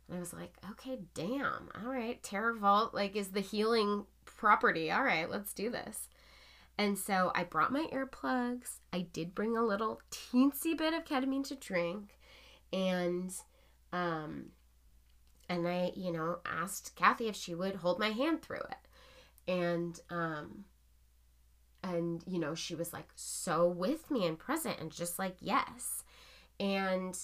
And 0.09 0.17
I 0.17 0.21
was 0.21 0.33
like, 0.33 0.57
okay, 0.73 0.99
damn. 1.15 1.69
All 1.81 1.91
right. 1.91 2.23
Terror 2.23 2.55
Vault, 2.55 2.95
like, 2.95 3.15
is 3.15 3.29
the 3.29 3.41
healing 3.41 4.07
property. 4.25 4.91
All 4.91 5.03
right, 5.03 5.29
let's 5.31 5.53
do 5.53 5.71
this. 5.71 6.09
And 6.77 6.99
so 6.99 7.33
I 7.35 7.45
brought 7.45 7.73
my 7.73 7.87
earplugs. 7.93 8.79
I 8.93 9.07
did 9.13 9.35
bring 9.35 9.57
a 9.57 9.65
little 9.65 10.01
teensy 10.11 10.77
bit 10.77 10.95
of 10.95 11.05
ketamine 11.05 11.47
to 11.49 11.57
drink. 11.57 12.19
And, 12.73 13.33
um, 13.93 14.51
and 15.49 15.67
I, 15.67 15.93
you 15.97 16.13
know, 16.13 16.39
asked 16.47 16.95
Kathy 16.95 17.29
if 17.29 17.37
she 17.37 17.55
would 17.55 17.77
hold 17.77 17.99
my 17.99 18.11
hand 18.11 18.43
through 18.43 18.59
it. 18.59 19.51
And, 19.51 19.99
um, 20.11 20.65
and, 21.83 22.23
you 22.27 22.39
know, 22.39 22.55
she 22.55 22.75
was 22.75 22.93
like 22.93 23.09
so 23.15 23.67
with 23.67 24.11
me 24.11 24.27
and 24.27 24.39
present 24.39 24.79
and 24.81 24.91
just 24.91 25.19
like, 25.19 25.37
yes. 25.41 26.05
And, 26.59 27.17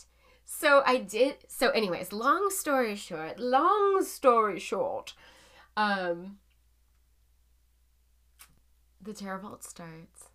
so 0.44 0.82
I 0.84 0.98
did. 0.98 1.36
So, 1.48 1.70
anyways, 1.70 2.12
long 2.12 2.50
story 2.50 2.96
short, 2.96 3.38
long 3.38 4.04
story 4.04 4.60
short, 4.60 5.14
um, 5.76 6.38
the 9.00 9.12
Terror 9.12 9.40
starts, 9.60 10.28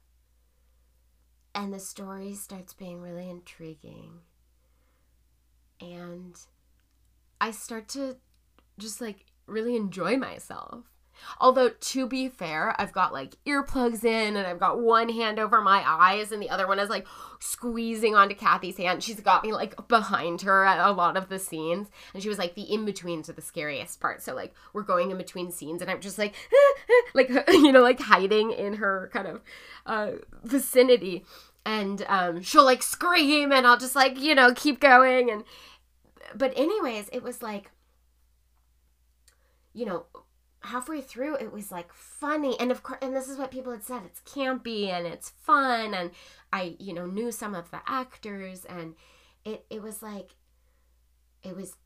and 1.53 1.73
the 1.73 1.79
story 1.79 2.33
starts 2.33 2.73
being 2.73 3.01
really 3.01 3.29
intriguing, 3.29 4.21
and 5.79 6.35
I 7.39 7.51
start 7.51 7.87
to 7.89 8.17
just 8.77 9.01
like 9.01 9.27
really 9.45 9.75
enjoy 9.75 10.17
myself. 10.17 10.85
Although, 11.39 11.69
to 11.69 12.07
be 12.07 12.29
fair, 12.29 12.75
I've 12.79 12.91
got 12.91 13.13
like 13.13 13.35
earplugs 13.45 14.03
in 14.03 14.35
and 14.35 14.45
I've 14.45 14.59
got 14.59 14.81
one 14.81 15.09
hand 15.09 15.39
over 15.39 15.61
my 15.61 15.83
eyes 15.85 16.31
and 16.31 16.41
the 16.41 16.49
other 16.49 16.67
one 16.67 16.79
is 16.79 16.89
like 16.89 17.07
squeezing 17.39 18.15
onto 18.15 18.35
Kathy's 18.35 18.77
hand. 18.77 19.03
She's 19.03 19.19
got 19.19 19.43
me 19.43 19.53
like 19.53 19.87
behind 19.87 20.41
her 20.41 20.65
at 20.65 20.79
a 20.79 20.91
lot 20.91 21.17
of 21.17 21.29
the 21.29 21.39
scenes. 21.39 21.87
And 22.13 22.21
she 22.21 22.29
was 22.29 22.37
like, 22.37 22.55
the 22.55 22.63
in 22.63 22.85
betweens 22.85 23.29
are 23.29 23.33
the 23.33 23.41
scariest 23.41 23.99
part. 23.99 24.21
So, 24.21 24.35
like, 24.35 24.53
we're 24.73 24.83
going 24.83 25.11
in 25.11 25.17
between 25.17 25.51
scenes 25.51 25.81
and 25.81 25.89
I'm 25.89 26.01
just 26.01 26.17
like, 26.17 26.35
like, 27.13 27.29
you 27.49 27.71
know, 27.71 27.81
like 27.81 27.99
hiding 27.99 28.51
in 28.51 28.75
her 28.75 29.09
kind 29.13 29.27
of 29.27 29.41
uh, 29.85 30.11
vicinity. 30.43 31.25
And 31.65 32.03
um, 32.07 32.41
she'll 32.41 32.65
like 32.65 32.83
scream 32.83 33.51
and 33.51 33.67
I'll 33.67 33.77
just 33.77 33.95
like, 33.95 34.19
you 34.19 34.35
know, 34.35 34.53
keep 34.53 34.79
going. 34.79 35.29
And, 35.29 35.43
but, 36.35 36.53
anyways, 36.55 37.09
it 37.11 37.23
was 37.23 37.41
like, 37.41 37.71
you 39.73 39.85
know, 39.85 40.05
halfway 40.61 40.99
through 41.01 41.35
it 41.35 41.53
was 41.53 41.71
like 41.71 41.93
funny 41.93 42.59
and 42.59 42.69
of 42.69 42.83
course 42.83 42.99
and 43.01 43.15
this 43.15 43.29
is 43.29 43.37
what 43.37 43.51
people 43.51 43.71
had 43.71 43.83
said 43.83 44.01
it's 44.05 44.19
campy 44.21 44.87
and 44.87 45.07
it's 45.07 45.29
fun 45.29 45.93
and 45.93 46.11
i 46.51 46.75
you 46.79 46.93
know 46.93 47.05
knew 47.05 47.31
some 47.31 47.55
of 47.55 47.71
the 47.71 47.79
actors 47.87 48.65
and 48.65 48.95
it 49.45 49.65
it 49.69 49.81
was 49.81 50.03
like 50.03 50.35
it 51.43 51.55
was 51.55 51.77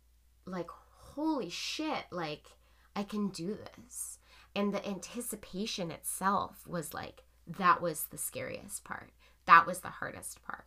like 0.46 0.70
holy 0.70 1.50
shit 1.50 2.06
like 2.12 2.48
i 2.96 3.04
can 3.04 3.30
do 3.30 3.56
this 3.56 4.18
and 4.56 4.74
the 4.74 4.86
anticipation 4.88 5.92
itself 5.92 6.68
was 6.68 6.94
like 6.94 7.24
that 7.48 7.82
was 7.82 8.06
the 8.06 8.18
scariest 8.18 8.84
part. 8.84 9.12
That 9.46 9.66
was 9.66 9.80
the 9.80 9.90
hardest 9.90 10.44
part. 10.44 10.66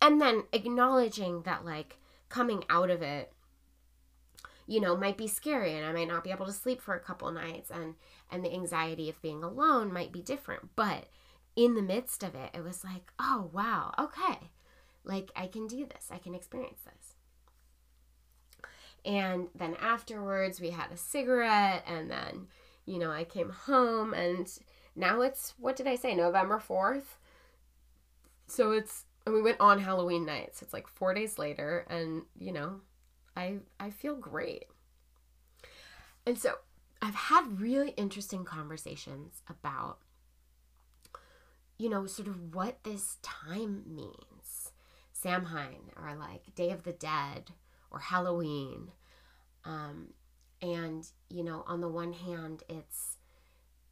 And 0.00 0.20
then 0.20 0.44
acknowledging 0.52 1.42
that 1.42 1.64
like 1.64 1.98
coming 2.28 2.64
out 2.68 2.90
of 2.90 3.02
it 3.02 3.32
you 4.66 4.80
know 4.80 4.96
might 4.96 5.16
be 5.16 5.26
scary 5.26 5.74
and 5.74 5.84
i 5.84 5.92
might 5.92 6.08
not 6.08 6.24
be 6.24 6.30
able 6.30 6.46
to 6.46 6.52
sleep 6.52 6.80
for 6.80 6.94
a 6.94 7.00
couple 7.00 7.30
nights 7.30 7.70
and 7.70 7.94
and 8.30 8.44
the 8.44 8.52
anxiety 8.52 9.08
of 9.08 9.20
being 9.22 9.42
alone 9.42 9.92
might 9.92 10.12
be 10.12 10.20
different 10.22 10.70
but 10.76 11.06
in 11.56 11.74
the 11.74 11.82
midst 11.82 12.22
of 12.22 12.34
it 12.34 12.50
it 12.54 12.62
was 12.64 12.84
like 12.84 13.12
oh 13.18 13.50
wow 13.52 13.92
okay 13.98 14.50
like 15.04 15.30
i 15.36 15.46
can 15.46 15.66
do 15.66 15.86
this 15.86 16.08
i 16.10 16.18
can 16.18 16.34
experience 16.34 16.80
this 16.84 17.14
And 19.04 19.48
then 19.54 19.74
afterwards, 19.80 20.60
we 20.60 20.70
had 20.70 20.92
a 20.92 20.96
cigarette, 20.96 21.84
and 21.86 22.10
then, 22.10 22.46
you 22.86 22.98
know, 22.98 23.10
I 23.10 23.24
came 23.24 23.50
home, 23.50 24.14
and 24.14 24.46
now 24.94 25.22
it's, 25.22 25.54
what 25.58 25.76
did 25.76 25.86
I 25.88 25.96
say, 25.96 26.14
November 26.14 26.58
4th? 26.60 27.16
So 28.46 28.72
it's, 28.72 29.04
and 29.26 29.34
we 29.34 29.42
went 29.42 29.60
on 29.60 29.80
Halloween 29.80 30.24
night. 30.26 30.54
So 30.56 30.64
it's 30.64 30.72
like 30.72 30.86
four 30.88 31.14
days 31.14 31.38
later, 31.38 31.86
and, 31.88 32.22
you 32.38 32.52
know, 32.52 32.80
I, 33.36 33.58
I 33.80 33.90
feel 33.90 34.16
great. 34.16 34.64
And 36.26 36.38
so 36.38 36.54
I've 37.00 37.14
had 37.14 37.60
really 37.60 37.90
interesting 37.90 38.44
conversations 38.44 39.42
about, 39.48 39.98
you 41.78 41.88
know, 41.88 42.06
sort 42.06 42.28
of 42.28 42.54
what 42.54 42.84
this 42.84 43.18
time 43.22 43.82
means. 43.86 44.70
Samhain, 45.12 45.90
or 45.96 46.16
like 46.18 46.54
Day 46.54 46.70
of 46.70 46.82
the 46.82 46.92
Dead, 46.92 47.52
or 47.90 48.00
Halloween. 48.00 48.90
Um, 49.64 50.08
and, 50.60 51.06
you 51.28 51.44
know, 51.44 51.64
on 51.66 51.80
the 51.80 51.88
one 51.88 52.12
hand, 52.12 52.64
it's 52.68 53.18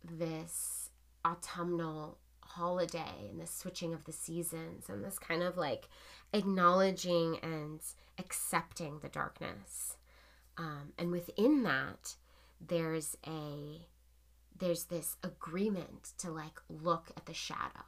this 0.03 0.91
autumnal 1.25 2.19
holiday 2.41 3.29
and 3.29 3.41
the 3.41 3.47
switching 3.47 3.95
of 3.95 4.05
the 4.05 4.13
seasons 4.13 4.89
and 4.89 5.05
this 5.05 5.19
kind 5.19 5.43
of 5.43 5.57
like 5.57 5.89
acknowledging 6.33 7.39
and 7.43 7.81
accepting 8.19 9.01
the 9.01 9.09
darkness. 9.09 9.97
Um, 10.57 10.93
and 10.99 11.11
within 11.11 11.63
that, 11.63 12.17
there's 12.61 13.17
a 13.27 13.87
there's 14.59 14.85
this 14.85 15.17
agreement 15.23 16.13
to 16.19 16.31
like 16.31 16.61
look 16.69 17.11
at 17.17 17.27
the 17.27 17.35
shadow 17.35 17.85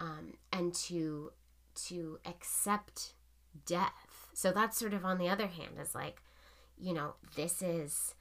um, 0.00 0.34
and 0.52 0.74
to 0.74 1.32
to 1.74 2.18
accept 2.24 3.12
death 3.66 4.28
so 4.32 4.52
that's 4.52 4.78
sort 4.78 4.94
of 4.94 5.04
on 5.04 5.18
the 5.18 5.28
other 5.28 5.46
hand 5.46 5.72
is 5.80 5.94
like 5.94 6.22
you 6.78 6.94
know 6.94 7.14
this 7.36 7.60
is 7.62 8.14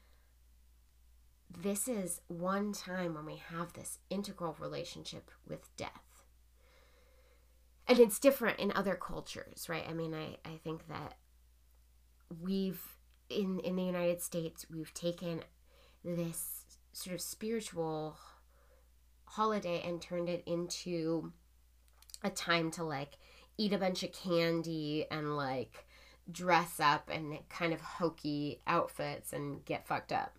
this 1.58 1.88
is 1.88 2.20
one 2.28 2.74
time 2.74 3.14
when 3.14 3.26
we 3.26 3.42
have 3.54 3.74
this 3.74 4.00
integral 4.10 4.56
relationship 4.60 5.32
with 5.48 5.74
death 5.78 6.05
and 7.88 8.00
it's 8.00 8.20
different 8.20 8.60
in 8.60 8.72
other 8.74 8.96
cultures 8.96 9.68
right 9.70 9.86
i 9.90 9.94
mean 9.94 10.14
i 10.14 10.38
i 10.48 10.58
think 10.64 10.88
that 10.88 11.16
we've 12.42 12.82
in 13.30 13.60
in 13.60 13.76
the 13.76 13.84
United 13.84 14.22
States, 14.22 14.66
we've 14.70 14.94
taken 14.94 15.42
this 16.04 16.66
sort 16.94 17.14
of 17.14 17.22
spiritual 17.22 18.18
holiday 19.26 19.82
and 19.86 20.02
turned 20.02 20.30
it 20.30 20.44
into 20.46 21.34
a 22.24 22.30
time 22.30 22.72
to 22.72 22.84
like 22.84 23.18
eat 23.58 23.74
a 23.74 23.78
bunch 23.78 24.04
of 24.04 24.12
candy 24.12 25.06
and 25.10 25.36
like 25.36 25.86
dress 26.32 26.80
up 26.80 27.10
in 27.10 27.38
kind 27.50 27.74
of 27.74 27.82
hokey 27.82 28.62
outfits 28.68 29.34
and 29.34 29.64
get 29.66 29.88
fucked 29.88 30.12
up. 30.12 30.36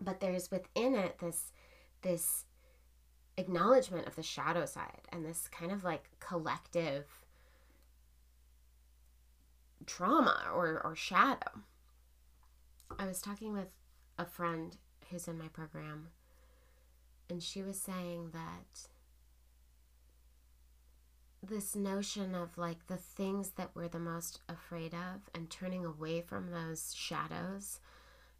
But 0.00 0.20
there's 0.20 0.50
within 0.50 0.94
it 0.94 1.18
this 1.18 1.52
this 2.02 2.44
acknowledgement 3.38 4.06
of 4.06 4.16
the 4.16 4.22
shadow 4.22 4.66
side 4.66 5.02
and 5.10 5.24
this 5.24 5.48
kind 5.48 5.70
of 5.70 5.84
like 5.84 6.10
collective 6.18 7.06
trauma 9.86 10.42
or, 10.52 10.80
or 10.84 10.94
shadow. 10.96 11.62
I 12.98 13.06
was 13.06 13.22
talking 13.22 13.52
with 13.52 13.68
a 14.18 14.26
friend 14.26 14.76
who's 15.08 15.28
in 15.28 15.38
my 15.38 15.48
program, 15.48 16.08
and 17.30 17.42
she 17.42 17.62
was 17.62 17.80
saying 17.80 18.30
that 18.32 18.88
this 21.42 21.76
notion 21.76 22.34
of 22.34 22.58
like 22.58 22.88
the 22.88 22.96
things 22.96 23.50
that 23.50 23.70
we're 23.74 23.88
the 23.88 24.00
most 24.00 24.40
afraid 24.48 24.92
of 24.92 25.30
and 25.32 25.48
turning 25.48 25.84
away 25.84 26.20
from 26.20 26.50
those 26.50 26.92
shadows 26.94 27.78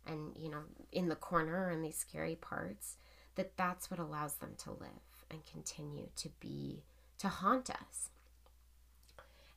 and 0.05 0.37
you 0.37 0.51
know 0.51 0.63
in 0.91 1.09
the 1.09 1.15
corner 1.15 1.69
and 1.69 1.85
these 1.85 1.97
scary 1.97 2.35
parts 2.35 2.97
that 3.39 3.57
that's 3.57 3.91
what 3.91 4.01
allows 4.01 4.35
them 4.35 4.51
to 4.59 4.71
live 4.73 5.25
and 5.31 5.47
continue 5.47 6.09
to 6.17 6.29
be 6.41 6.83
to 7.19 7.29
haunt 7.29 7.71
us 7.71 8.11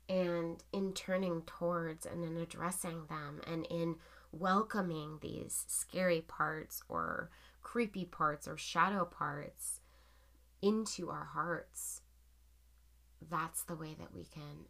and 0.07 0.63
in 0.71 0.93
turning 0.93 1.41
towards 1.47 2.05
and 2.05 2.23
in 2.23 2.37
addressing 2.37 3.05
them 3.09 3.41
and 3.47 3.65
in 3.71 3.95
welcoming 4.31 5.17
these 5.21 5.65
scary 5.67 6.21
parts 6.21 6.83
or 6.89 7.29
creepy 7.61 8.05
parts 8.05 8.47
or 8.47 8.57
shadow 8.57 9.03
parts 9.03 9.79
into 10.61 11.09
our 11.09 11.29
hearts, 11.33 12.01
that's 13.29 13.63
the 13.63 13.75
way 13.75 13.95
that 13.97 14.13
we 14.13 14.25
can 14.25 14.65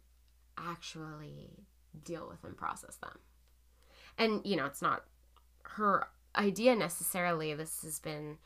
actually 0.56 1.66
deal 2.04 2.28
with 2.30 2.44
and 2.44 2.56
process 2.56 2.96
them. 2.96 3.18
And, 4.16 4.46
you 4.46 4.56
know, 4.56 4.66
it's 4.66 4.82
not 4.82 5.04
her 5.64 6.06
idea 6.36 6.76
necessarily. 6.76 7.52
This 7.54 7.82
has 7.82 7.98
been 7.98 8.38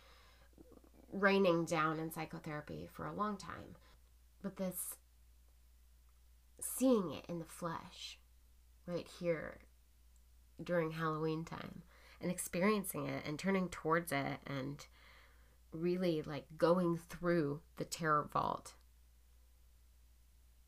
raining 1.17 1.65
down 1.65 1.99
in 1.99 2.13
psychotherapy 2.13 2.89
for 2.93 3.07
a 3.07 3.15
long 3.15 3.37
time. 3.37 3.77
But 4.43 4.57
this 4.57 4.97
seeing 6.61 7.13
it 7.13 7.25
in 7.29 7.39
the 7.39 7.45
flesh 7.45 8.19
right 8.87 9.09
here 9.19 9.59
during 10.63 10.93
Halloween 10.93 11.45
time 11.45 11.83
and 12.21 12.31
experiencing 12.31 13.07
it 13.07 13.25
and 13.27 13.39
turning 13.39 13.69
towards 13.69 14.13
it 14.13 14.39
and 14.47 14.87
really 15.73 16.23
like 16.23 16.47
going 16.57 16.99
through 17.09 17.61
the 17.77 17.85
terror 17.85 18.29
vault 18.33 18.75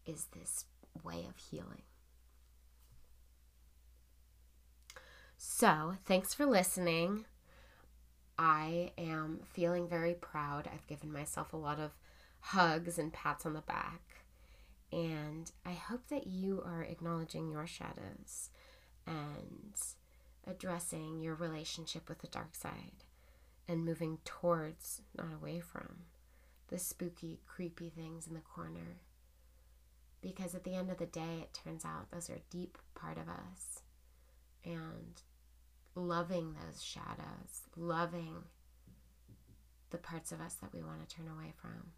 is 0.07 0.27
this 0.37 0.65
way 1.03 1.27
of 1.29 1.37
healing. 1.37 1.83
So, 5.37 5.97
thanks 6.05 6.35
for 6.35 6.47
listening. 6.47 7.25
I 8.38 8.92
am 8.96 9.40
feeling 9.53 9.88
very 9.88 10.14
proud. 10.14 10.68
I've 10.72 10.87
given 10.87 11.12
myself 11.12 11.53
a 11.53 11.57
lot 11.57 11.81
of 11.81 11.90
hugs 12.40 12.98
and 12.98 13.12
pats 13.12 13.44
on 13.44 13.55
the 13.55 13.61
back. 13.62 14.24
And 14.92 15.51
I 15.66 15.72
hope 15.72 16.09
that 16.09 16.27
you 16.27 16.62
are 16.64 16.83
acknowledging 16.83 17.51
your 17.51 17.66
shadows 17.66 18.51
and 19.07 19.74
addressing 20.46 21.20
your 21.20 21.35
relationship 21.35 22.09
with 22.09 22.20
the 22.20 22.29
dark 22.29 22.55
side 22.55 23.05
and 23.66 23.85
moving 23.85 24.18
towards, 24.24 25.03
not 25.16 25.35
away 25.35 25.61
from, 25.61 26.05
the 26.68 26.79
spooky, 26.79 27.40
creepy 27.46 27.90
things 27.90 28.27
in 28.27 28.35
the 28.35 28.40
corner. 28.40 29.01
Because 30.22 30.55
at 30.55 30.64
the 30.64 30.74
end 30.74 30.90
of 30.90 30.98
the 30.98 31.07
day, 31.07 31.40
it 31.42 31.59
turns 31.64 31.85
out 31.85 32.11
those 32.11 32.31
are 32.31 32.35
a 32.35 32.51
deep 32.51 32.79
part 32.94 33.18
of 33.18 33.29
us. 33.29 33.83
And 34.64 35.20
loving 35.99 36.55
those 36.55 36.83
shadows, 36.83 37.63
loving 37.77 38.45
the 39.91 39.99
parts 39.99 40.33
of 40.33 40.41
us 40.41 40.55
that 40.55 40.73
we 40.73 40.83
want 40.83 41.07
to 41.07 41.17
turn 41.17 41.29
away 41.29 41.53
from 41.61 41.93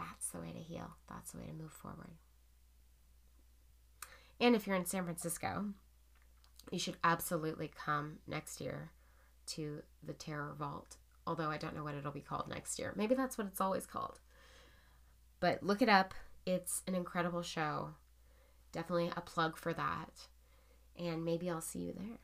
that's 0.00 0.28
the 0.30 0.40
way 0.40 0.52
to 0.52 0.58
heal. 0.58 0.96
That's 1.08 1.32
the 1.32 1.38
way 1.38 1.46
to 1.46 1.52
move 1.52 1.72
forward. 1.72 2.10
And 4.40 4.56
if 4.56 4.66
you're 4.66 4.76
in 4.76 4.86
San 4.86 5.04
Francisco, 5.04 5.66
you 6.70 6.78
should 6.78 6.96
absolutely 7.04 7.68
come 7.68 8.18
next 8.26 8.60
year 8.60 8.92
to 9.48 9.82
the 10.02 10.14
Terror 10.14 10.54
Vault. 10.58 10.96
Although 11.26 11.50
I 11.50 11.58
don't 11.58 11.76
know 11.76 11.84
what 11.84 11.94
it'll 11.94 12.12
be 12.12 12.20
called 12.20 12.48
next 12.48 12.78
year. 12.78 12.94
Maybe 12.96 13.14
that's 13.14 13.36
what 13.36 13.46
it's 13.48 13.60
always 13.60 13.86
called. 13.86 14.20
But 15.38 15.62
look 15.62 15.82
it 15.82 15.88
up. 15.88 16.14
It's 16.46 16.82
an 16.86 16.94
incredible 16.94 17.42
show. 17.42 17.90
Definitely 18.72 19.12
a 19.14 19.20
plug 19.20 19.58
for 19.58 19.74
that. 19.74 20.28
And 21.00 21.24
maybe 21.24 21.48
I'll 21.48 21.62
see 21.62 21.78
you 21.78 21.94
there. 21.94 22.18